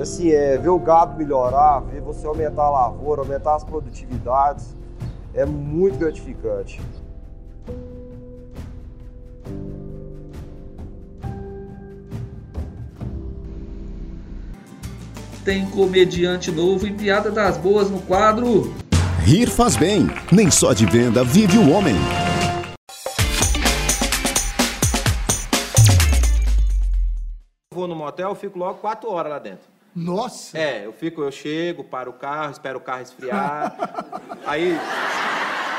[0.00, 4.76] Assim, é ver o gado melhorar, ver você aumentar a lavoura, aumentar as produtividades,
[5.34, 6.80] é muito gratificante.
[15.48, 18.74] Tem comediante novo e piada das boas no quadro.
[19.24, 21.94] Rir faz bem, nem só de venda vive o homem.
[27.72, 29.66] Vou no motel, eu fico logo quatro horas lá dentro.
[29.96, 30.58] Nossa!
[30.58, 33.74] É, eu fico, eu chego, paro o carro, espero o carro esfriar.
[34.44, 34.78] aí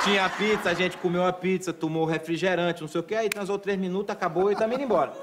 [0.03, 3.29] tinha a pizza, a gente comeu a pizza, tomou refrigerante, não sei o que, aí
[3.29, 5.13] transou três minutos, acabou e também indo embora.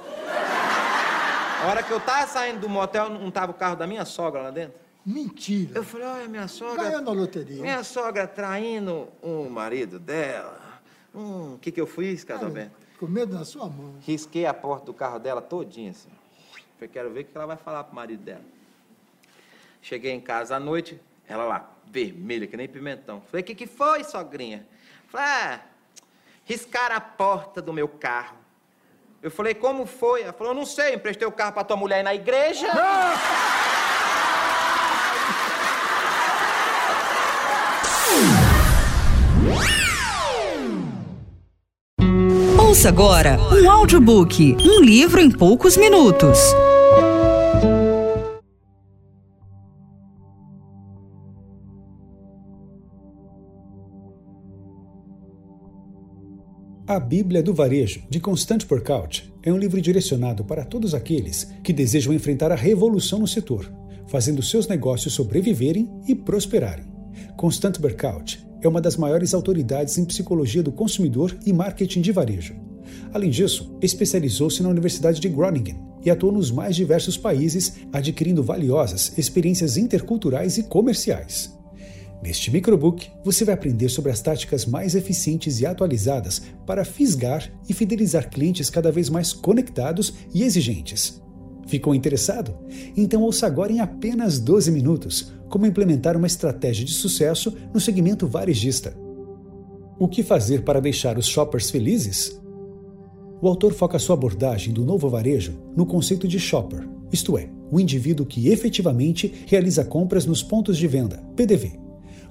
[1.66, 4.40] A hora que eu tava saindo do motel, não tava o carro da minha sogra
[4.40, 4.78] lá dentro?
[5.04, 5.72] Mentira.
[5.74, 6.84] Eu falei, olha, minha sogra.
[6.84, 7.60] Ganhou na loteria.
[7.60, 10.80] Minha sogra traindo o marido dela.
[11.12, 12.70] Hum, o que que eu fiz, Casalbento?
[13.00, 13.96] Com medo na sua mão.
[14.00, 16.08] Risquei a porta do carro dela todinha, assim.
[16.76, 18.44] Falei, quero ver o que ela vai falar pro marido dela.
[19.82, 23.20] Cheguei em casa à noite, ela lá, vermelha, que nem pimentão.
[23.22, 24.64] Falei, o que que foi, sogrinha?
[25.08, 25.60] Falei, ah,
[26.44, 28.45] riscaram a porta do meu carro.
[29.22, 30.22] Eu falei, como foi?
[30.22, 32.68] Ela falou, não sei, emprestei o carro pra tua mulher na igreja.
[42.58, 46.38] Ouça agora um audiobook, um livro em poucos minutos.
[56.88, 61.72] A Bíblia do Varejo, de Constant Porcaut, é um livro direcionado para todos aqueles que
[61.72, 63.68] desejam enfrentar a revolução no setor,
[64.06, 66.84] fazendo seus negócios sobreviverem e prosperarem.
[67.36, 72.54] Constant Burkout é uma das maiores autoridades em psicologia do consumidor e marketing de varejo.
[73.12, 79.12] Além disso, especializou-se na Universidade de Groningen e atuou nos mais diversos países, adquirindo valiosas
[79.18, 81.52] experiências interculturais e comerciais.
[82.26, 87.72] Neste microbook, você vai aprender sobre as táticas mais eficientes e atualizadas para fisgar e
[87.72, 91.22] fidelizar clientes cada vez mais conectados e exigentes.
[91.68, 92.58] Ficou interessado?
[92.96, 98.26] Então ouça agora em apenas 12 minutos como implementar uma estratégia de sucesso no segmento
[98.26, 98.92] varejista.
[99.96, 102.42] O que fazer para deixar os shoppers felizes?
[103.40, 107.78] O autor foca sua abordagem do novo varejo no conceito de shopper, isto é, o
[107.78, 111.85] indivíduo que efetivamente realiza compras nos pontos de venda, PDV.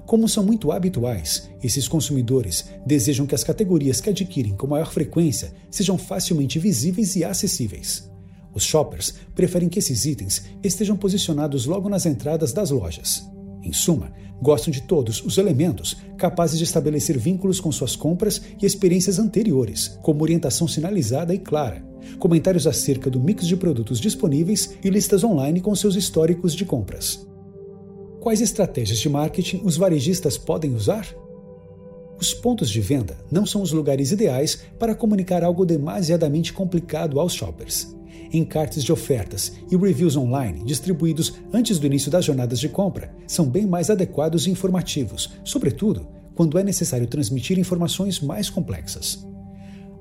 [0.05, 5.51] Como são muito habituais, esses consumidores desejam que as categorias que adquirem com maior frequência
[5.71, 8.09] sejam facilmente visíveis e acessíveis.
[8.53, 13.27] Os shoppers preferem que esses itens estejam posicionados logo nas entradas das lojas.
[13.63, 18.65] Em suma, gostam de todos os elementos capazes de estabelecer vínculos com suas compras e
[18.65, 21.83] experiências anteriores, como orientação sinalizada e clara,
[22.19, 27.25] comentários acerca do mix de produtos disponíveis e listas online com seus históricos de compras.
[28.25, 31.07] Quais estratégias de marketing os varejistas podem usar?
[32.19, 37.35] Os pontos de venda não são os lugares ideais para comunicar algo demasiadamente complicado aos
[37.35, 37.95] shoppers.
[38.33, 43.47] Encartes de ofertas e reviews online distribuídos antes do início das jornadas de compra são
[43.47, 49.23] bem mais adequados e informativos, sobretudo quando é necessário transmitir informações mais complexas.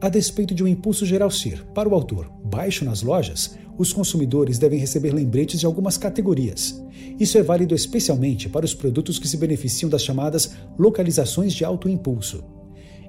[0.05, 4.59] A despeito de um impulso geral ser, para o autor, baixo nas lojas, os consumidores
[4.59, 6.79] devem receber lembretes de algumas categorias.
[7.19, 11.89] Isso é válido especialmente para os produtos que se beneficiam das chamadas localizações de alto
[11.89, 12.45] impulso.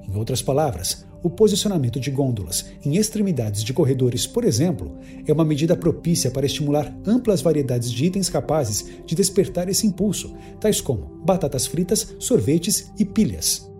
[0.07, 5.43] Em outras palavras, o posicionamento de gôndolas em extremidades de corredores, por exemplo, é uma
[5.43, 11.21] medida propícia para estimular amplas variedades de itens capazes de despertar esse impulso, tais como
[11.25, 13.74] batatas fritas, sorvetes e pilhas.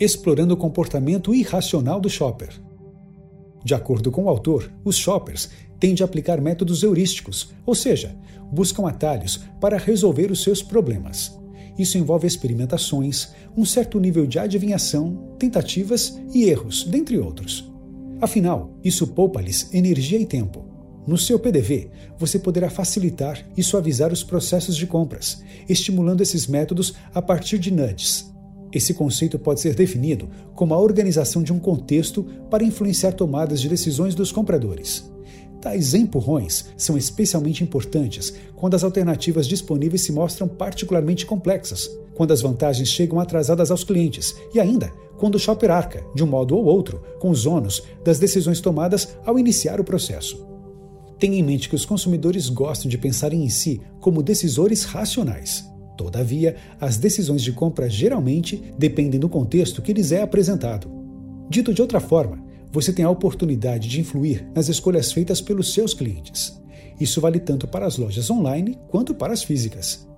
[0.00, 2.58] Explorando o comportamento irracional do shopper.
[3.62, 8.16] De acordo com o autor, os shoppers tendem a aplicar métodos heurísticos, ou seja,
[8.50, 11.38] buscam atalhos para resolver os seus problemas.
[11.78, 17.70] Isso envolve experimentações, um certo nível de adivinhação, tentativas e erros, dentre outros.
[18.22, 20.64] Afinal, isso poupa-lhes energia e tempo.
[21.06, 26.94] No seu PDV, você poderá facilitar e suavizar os processos de compras, estimulando esses métodos
[27.14, 28.30] a partir de nudges.
[28.72, 33.68] Esse conceito pode ser definido como a organização de um contexto para influenciar tomadas de
[33.68, 35.10] decisões dos compradores.
[35.60, 42.40] Tais empurrões são especialmente importantes quando as alternativas disponíveis se mostram particularmente complexas, quando as
[42.40, 46.64] vantagens chegam atrasadas aos clientes e ainda quando o shopper arca, de um modo ou
[46.64, 50.46] outro, com os ônus das decisões tomadas ao iniciar o processo.
[51.18, 55.69] Tenha em mente que os consumidores gostam de pensar em si como decisores racionais.
[56.00, 60.90] Todavia, as decisões de compra geralmente dependem do contexto que lhes é apresentado.
[61.46, 62.42] Dito de outra forma,
[62.72, 66.58] você tem a oportunidade de influir nas escolhas feitas pelos seus clientes.
[66.98, 70.08] Isso vale tanto para as lojas online quanto para as físicas.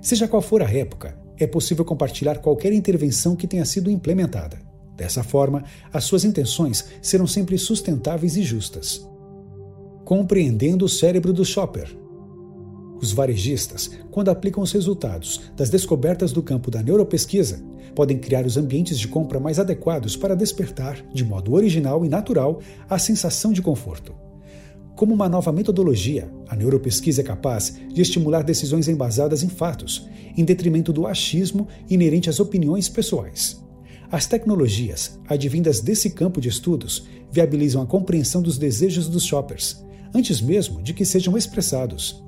[0.00, 4.60] Seja qual for a época, é possível compartilhar qualquer intervenção que tenha sido implementada.
[4.96, 9.04] Dessa forma, as suas intenções serão sempre sustentáveis e justas.
[10.04, 12.00] Compreendendo o cérebro do shopper.
[13.02, 17.60] Os varejistas, quando aplicam os resultados das descobertas do campo da neuropesquisa,
[17.96, 22.60] podem criar os ambientes de compra mais adequados para despertar, de modo original e natural,
[22.88, 24.14] a sensação de conforto.
[24.94, 30.44] Como uma nova metodologia, a neuropesquisa é capaz de estimular decisões embasadas em fatos, em
[30.44, 33.60] detrimento do achismo inerente às opiniões pessoais.
[34.12, 39.82] As tecnologias, advindas desse campo de estudos, viabilizam a compreensão dos desejos dos shoppers,
[40.14, 42.22] antes mesmo de que sejam expressados.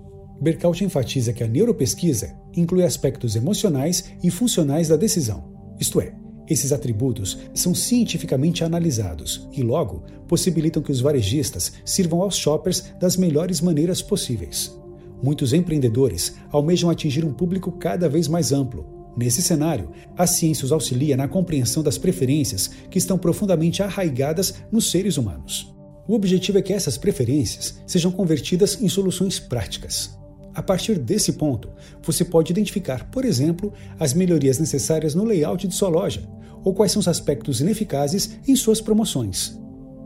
[0.45, 6.14] Berkout enfatiza que a neuropesquisa inclui aspectos emocionais e funcionais da decisão, isto é,
[6.47, 13.16] esses atributos são cientificamente analisados e, logo, possibilitam que os varejistas sirvam aos shoppers das
[13.16, 14.78] melhores maneiras possíveis.
[15.22, 18.84] Muitos empreendedores almejam atingir um público cada vez mais amplo.
[19.16, 24.90] Nesse cenário, a ciência os auxilia na compreensão das preferências que estão profundamente arraigadas nos
[24.90, 25.74] seres humanos.
[26.07, 30.22] O objetivo é que essas preferências sejam convertidas em soluções práticas.
[30.55, 31.68] A partir desse ponto,
[32.02, 36.28] você pode identificar, por exemplo, as melhorias necessárias no layout de sua loja
[36.62, 39.59] ou quais são os aspectos ineficazes em suas promoções.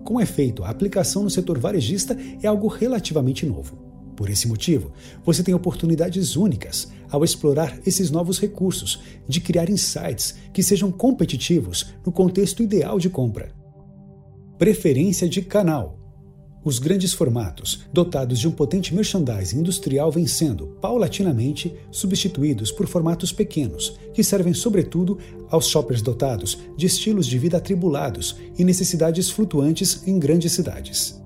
[0.04, 3.76] Com efeito, a aplicação no setor varejista é algo relativamente novo.
[4.16, 4.90] Por esse motivo,
[5.24, 11.94] você tem oportunidades únicas ao explorar esses novos recursos de criar insights que sejam competitivos
[12.04, 13.52] no contexto ideal de compra.
[14.58, 15.97] Preferência de canal
[16.64, 23.32] os grandes formatos, dotados de um potente merchandising industrial, vêm sendo, paulatinamente, substituídos por formatos
[23.32, 25.18] pequenos, que servem sobretudo
[25.50, 31.18] aos shoppers dotados de estilos de vida atribulados e necessidades flutuantes em grandes cidades.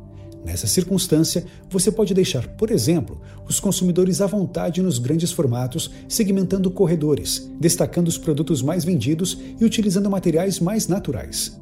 [0.45, 6.70] Nessa circunstância, você pode deixar, por exemplo, os consumidores à vontade nos grandes formatos, segmentando
[6.70, 11.61] corredores, destacando os produtos mais vendidos e utilizando materiais mais naturais.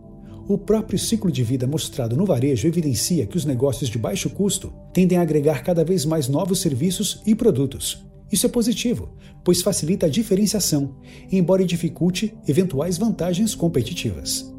[0.50, 4.72] O próprio ciclo de vida mostrado no varejo evidencia que os negócios de baixo custo
[4.92, 8.04] tendem a agregar cada vez mais novos serviços e produtos.
[8.32, 9.10] Isso é positivo,
[9.44, 10.96] pois facilita a diferenciação,
[11.30, 14.52] embora dificulte eventuais vantagens competitivas.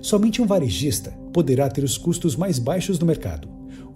[0.00, 3.46] Somente um varejista poderá ter os custos mais baixos do mercado.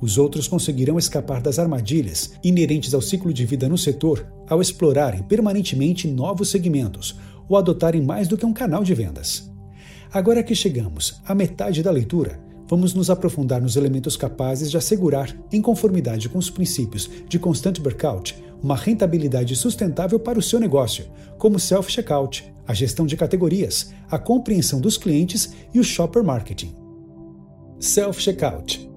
[0.02, 5.22] Os outros conseguirão escapar das armadilhas inerentes ao ciclo de vida no setor ao explorarem
[5.22, 7.16] permanentemente novos segmentos
[7.48, 9.48] ou adotarem mais do que um canal de vendas.
[10.12, 15.36] Agora que chegamos à metade da leitura, vamos nos aprofundar nos elementos capazes de assegurar,
[15.52, 21.04] em conformidade com os princípios de Constant Berkout, uma rentabilidade sustentável para o seu negócio,
[21.36, 26.74] como self-checkout, a gestão de categorias, a compreensão dos clientes e o shopper marketing.
[27.78, 28.88] Self-checkout.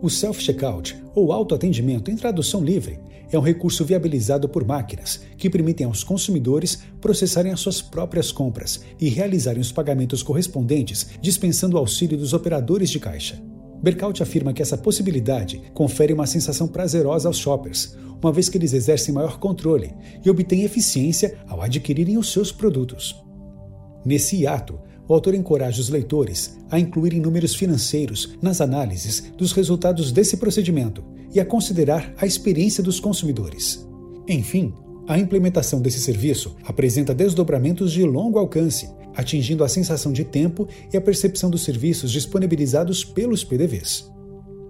[0.00, 2.98] O self-checkout, ou autoatendimento em tradução livre,
[3.32, 8.84] é um recurso viabilizado por máquinas que permitem aos consumidores processarem as suas próprias compras
[9.00, 13.42] e realizarem os pagamentos correspondentes, dispensando o auxílio dos operadores de caixa.
[13.82, 18.72] Berkout afirma que essa possibilidade confere uma sensação prazerosa aos shoppers, uma vez que eles
[18.72, 19.92] exercem maior controle
[20.24, 23.20] e obtêm eficiência ao adquirirem os seus produtos.
[24.04, 24.78] Nesse ato,
[25.08, 31.04] o autor encoraja os leitores a incluírem números financeiros nas análises dos resultados desse procedimento
[31.34, 33.86] e a considerar a experiência dos consumidores.
[34.28, 34.72] Enfim,
[35.06, 40.96] a implementação desse serviço apresenta desdobramentos de longo alcance, atingindo a sensação de tempo e
[40.96, 44.10] a percepção dos serviços disponibilizados pelos PDVs.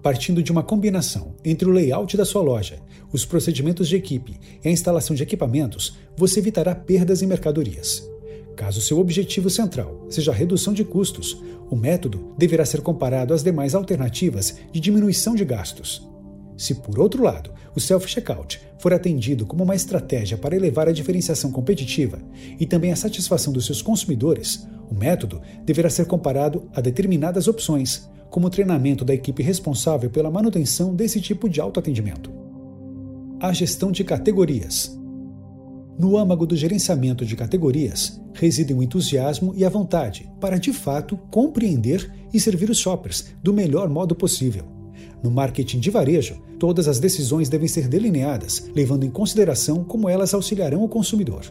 [0.02, 2.80] Partindo de uma combinação entre o layout da sua loja,
[3.12, 8.11] os procedimentos de equipe e a instalação de equipamentos, você evitará perdas em mercadorias.
[8.56, 13.42] Caso seu objetivo central seja a redução de custos, o método deverá ser comparado às
[13.42, 16.06] demais alternativas de diminuição de gastos.
[16.56, 21.50] Se, por outro lado, o self-checkout for atendido como uma estratégia para elevar a diferenciação
[21.50, 22.18] competitiva
[22.60, 28.08] e também a satisfação dos seus consumidores, o método deverá ser comparado a determinadas opções,
[28.28, 32.30] como o treinamento da equipe responsável pela manutenção desse tipo de autoatendimento.
[33.40, 34.98] A gestão de categorias.
[36.02, 41.16] No âmago do gerenciamento de categorias reside o entusiasmo e a vontade para, de fato,
[41.30, 44.64] compreender e servir os shoppers do melhor modo possível.
[45.22, 50.34] No marketing de varejo, todas as decisões devem ser delineadas, levando em consideração como elas
[50.34, 51.44] auxiliarão o consumidor.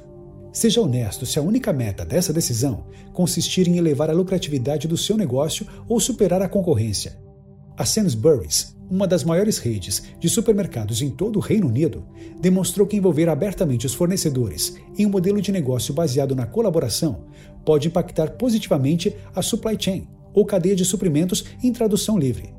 [0.52, 2.84] Seja honesto se a única meta dessa decisão
[3.14, 7.18] consistir em elevar a lucratividade do seu negócio ou superar a concorrência.
[7.78, 12.04] A Sainsbury's, uma das maiores redes de supermercados em todo o Reino Unido,
[12.42, 17.24] demonstrou que envolver abertamente os fornecedores em um modelo de negócio baseado na colaboração
[17.64, 22.54] pode impactar positivamente a supply chain, ou cadeia de suprimentos em tradução livre.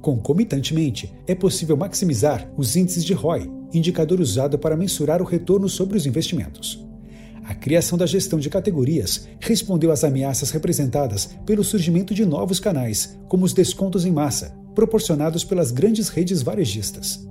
[0.00, 5.96] Concomitantemente, é possível maximizar os índices de ROI, indicador usado para mensurar o retorno sobre
[5.96, 6.84] os investimentos.
[7.44, 13.18] A criação da gestão de categorias respondeu às ameaças representadas pelo surgimento de novos canais,
[13.28, 17.26] como os descontos em massa, proporcionados pelas grandes redes varejistas.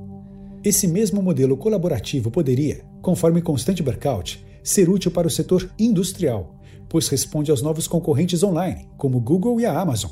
[0.63, 7.07] Esse mesmo modelo colaborativo poderia, conforme Constante Berkout, ser útil para o setor industrial, pois
[7.07, 10.11] responde aos novos concorrentes online, como Google e a Amazon,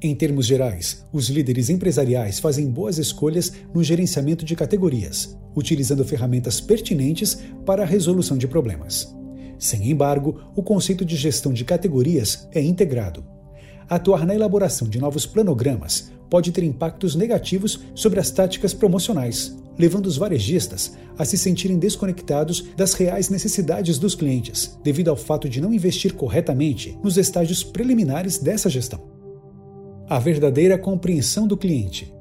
[0.00, 6.60] em termos gerais, os líderes empresariais fazem boas escolhas no gerenciamento de categorias, utilizando ferramentas
[6.60, 7.36] pertinentes
[7.66, 9.12] para a resolução de problemas.
[9.58, 13.24] Sem embargo, o conceito de gestão de categorias é integrado.
[13.90, 20.06] atuar na elaboração de novos planogramas pode ter impactos negativos sobre as táticas promocionais, levando
[20.06, 25.60] os varejistas a se sentirem desconectados das reais necessidades dos clientes, devido ao fato de
[25.60, 29.00] não investir corretamente nos estágios preliminares dessa gestão.
[30.08, 32.12] A verdadeira compreensão do cliente.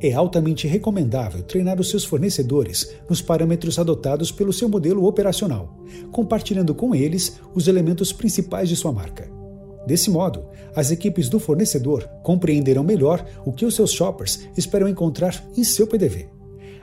[0.00, 5.82] É altamente recomendável treinar os seus fornecedores nos parâmetros adotados pelo seu modelo operacional,
[6.12, 9.43] compartilhando com eles os elementos principais de sua marca.
[9.86, 15.44] Desse modo, as equipes do fornecedor compreenderão melhor o que os seus shoppers esperam encontrar
[15.56, 16.28] em seu PDV.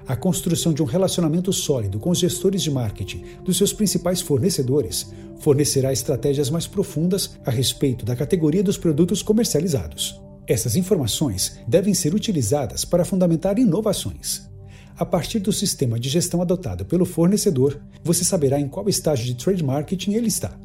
[0.08, 5.12] A construção de um relacionamento sólido com os gestores de marketing dos seus principais fornecedores
[5.40, 10.20] fornecerá estratégias mais profundas a respeito da categoria dos produtos comercializados.
[10.48, 14.50] Essas informações devem ser utilizadas para fundamentar inovações.
[14.98, 19.36] A partir do sistema de gestão adotado pelo fornecedor, você saberá em qual estágio de
[19.36, 20.60] trade marketing ele está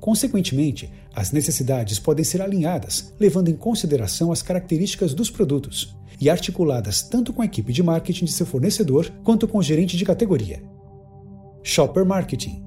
[0.00, 7.02] Consequentemente, as necessidades podem ser alinhadas, levando em consideração as características dos produtos e articuladas
[7.02, 10.62] tanto com a equipe de marketing de seu fornecedor quanto com o gerente de categoria.
[11.62, 12.64] Shopper Marketing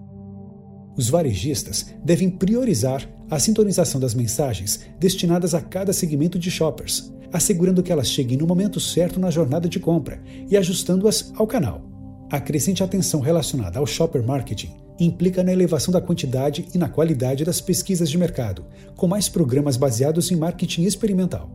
[0.96, 7.82] Os varejistas devem priorizar a sintonização das mensagens destinadas a cada segmento de shoppers, assegurando
[7.82, 11.93] que elas cheguem no momento certo na jornada de compra e ajustando-as ao canal.
[12.34, 17.46] A crescente atenção relacionada ao shopper marketing implica na elevação da quantidade e na qualidade
[17.46, 18.66] das pesquisas de mercado,
[18.96, 21.48] com mais programas baseados em marketing experimental.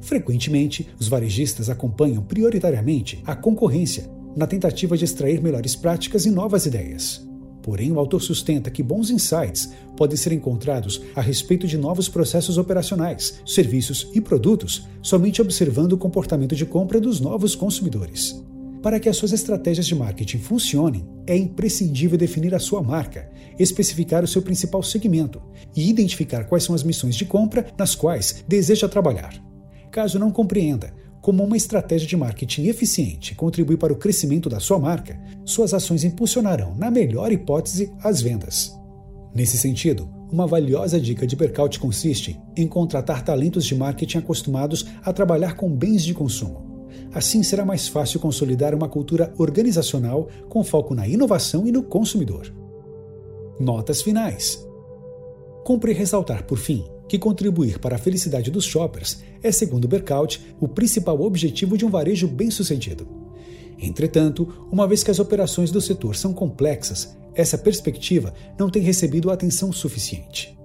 [0.00, 6.64] Frequentemente, os varejistas acompanham prioritariamente a concorrência na tentativa de extrair melhores práticas e novas
[6.64, 7.28] ideias.
[7.60, 12.56] Porém, o autor sustenta que bons insights podem ser encontrados a respeito de novos processos
[12.56, 18.40] operacionais, serviços e produtos somente observando o comportamento de compra dos novos consumidores.
[18.84, 24.22] Para que as suas estratégias de marketing funcionem, é imprescindível definir a sua marca, especificar
[24.22, 25.40] o seu principal segmento
[25.74, 29.42] e identificar quais são as missões de compra nas quais deseja trabalhar.
[29.90, 30.92] Caso não compreenda
[31.22, 36.04] como uma estratégia de marketing eficiente contribui para o crescimento da sua marca, suas ações
[36.04, 38.70] impulsionarão, na melhor hipótese, as vendas.
[39.34, 45.10] Nesse sentido, uma valiosa dica de Berkout consiste em contratar talentos de marketing acostumados a
[45.10, 46.73] trabalhar com bens de consumo.
[47.12, 52.52] Assim será mais fácil consolidar uma cultura organizacional com foco na inovação e no consumidor.
[53.60, 54.66] Notas finais.
[55.64, 60.66] Cumpre ressaltar, por fim, que contribuir para a felicidade dos shoppers é, segundo Berkout, o
[60.66, 63.06] principal objetivo de um varejo bem-sucedido.
[63.78, 69.30] Entretanto, uma vez que as operações do setor são complexas, essa perspectiva não tem recebido
[69.30, 70.56] atenção suficiente.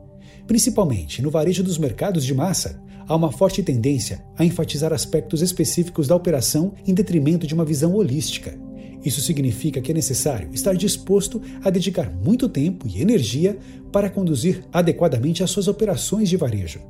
[0.47, 6.07] Principalmente no varejo dos mercados de massa, há uma forte tendência a enfatizar aspectos específicos
[6.07, 8.55] da operação em detrimento de uma visão holística.
[9.03, 13.57] Isso significa que é necessário estar disposto a dedicar muito tempo e energia
[13.91, 16.81] para conduzir adequadamente as suas operações de varejo.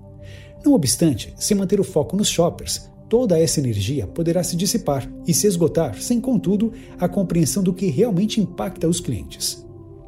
[0.65, 5.33] Não obstante, se manter o foco nos shoppers, toda essa energia poderá se dissipar e
[5.33, 9.65] se esgotar, sem, contudo, a compreensão do que realmente impacta os clientes.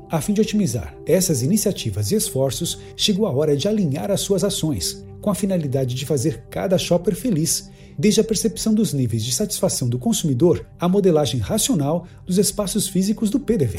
[0.09, 4.43] A fim de otimizar essas iniciativas e esforços, chegou a hora de alinhar as suas
[4.43, 9.31] ações, com a finalidade de fazer cada shopper feliz, desde a percepção dos níveis de
[9.31, 13.77] satisfação do consumidor à modelagem racional dos espaços físicos do PDV.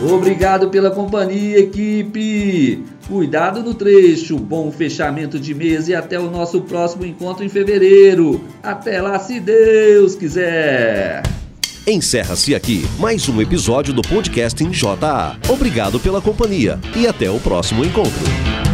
[0.00, 2.84] Obrigado pela companhia, equipe!
[3.08, 8.44] Cuidado no trecho, bom fechamento de mês e até o nosso próximo encontro em fevereiro.
[8.62, 11.22] Até lá, se Deus quiser!
[11.86, 15.36] Encerra-se aqui mais um episódio do podcast em JA.
[15.48, 18.67] Obrigado pela companhia e até o próximo encontro.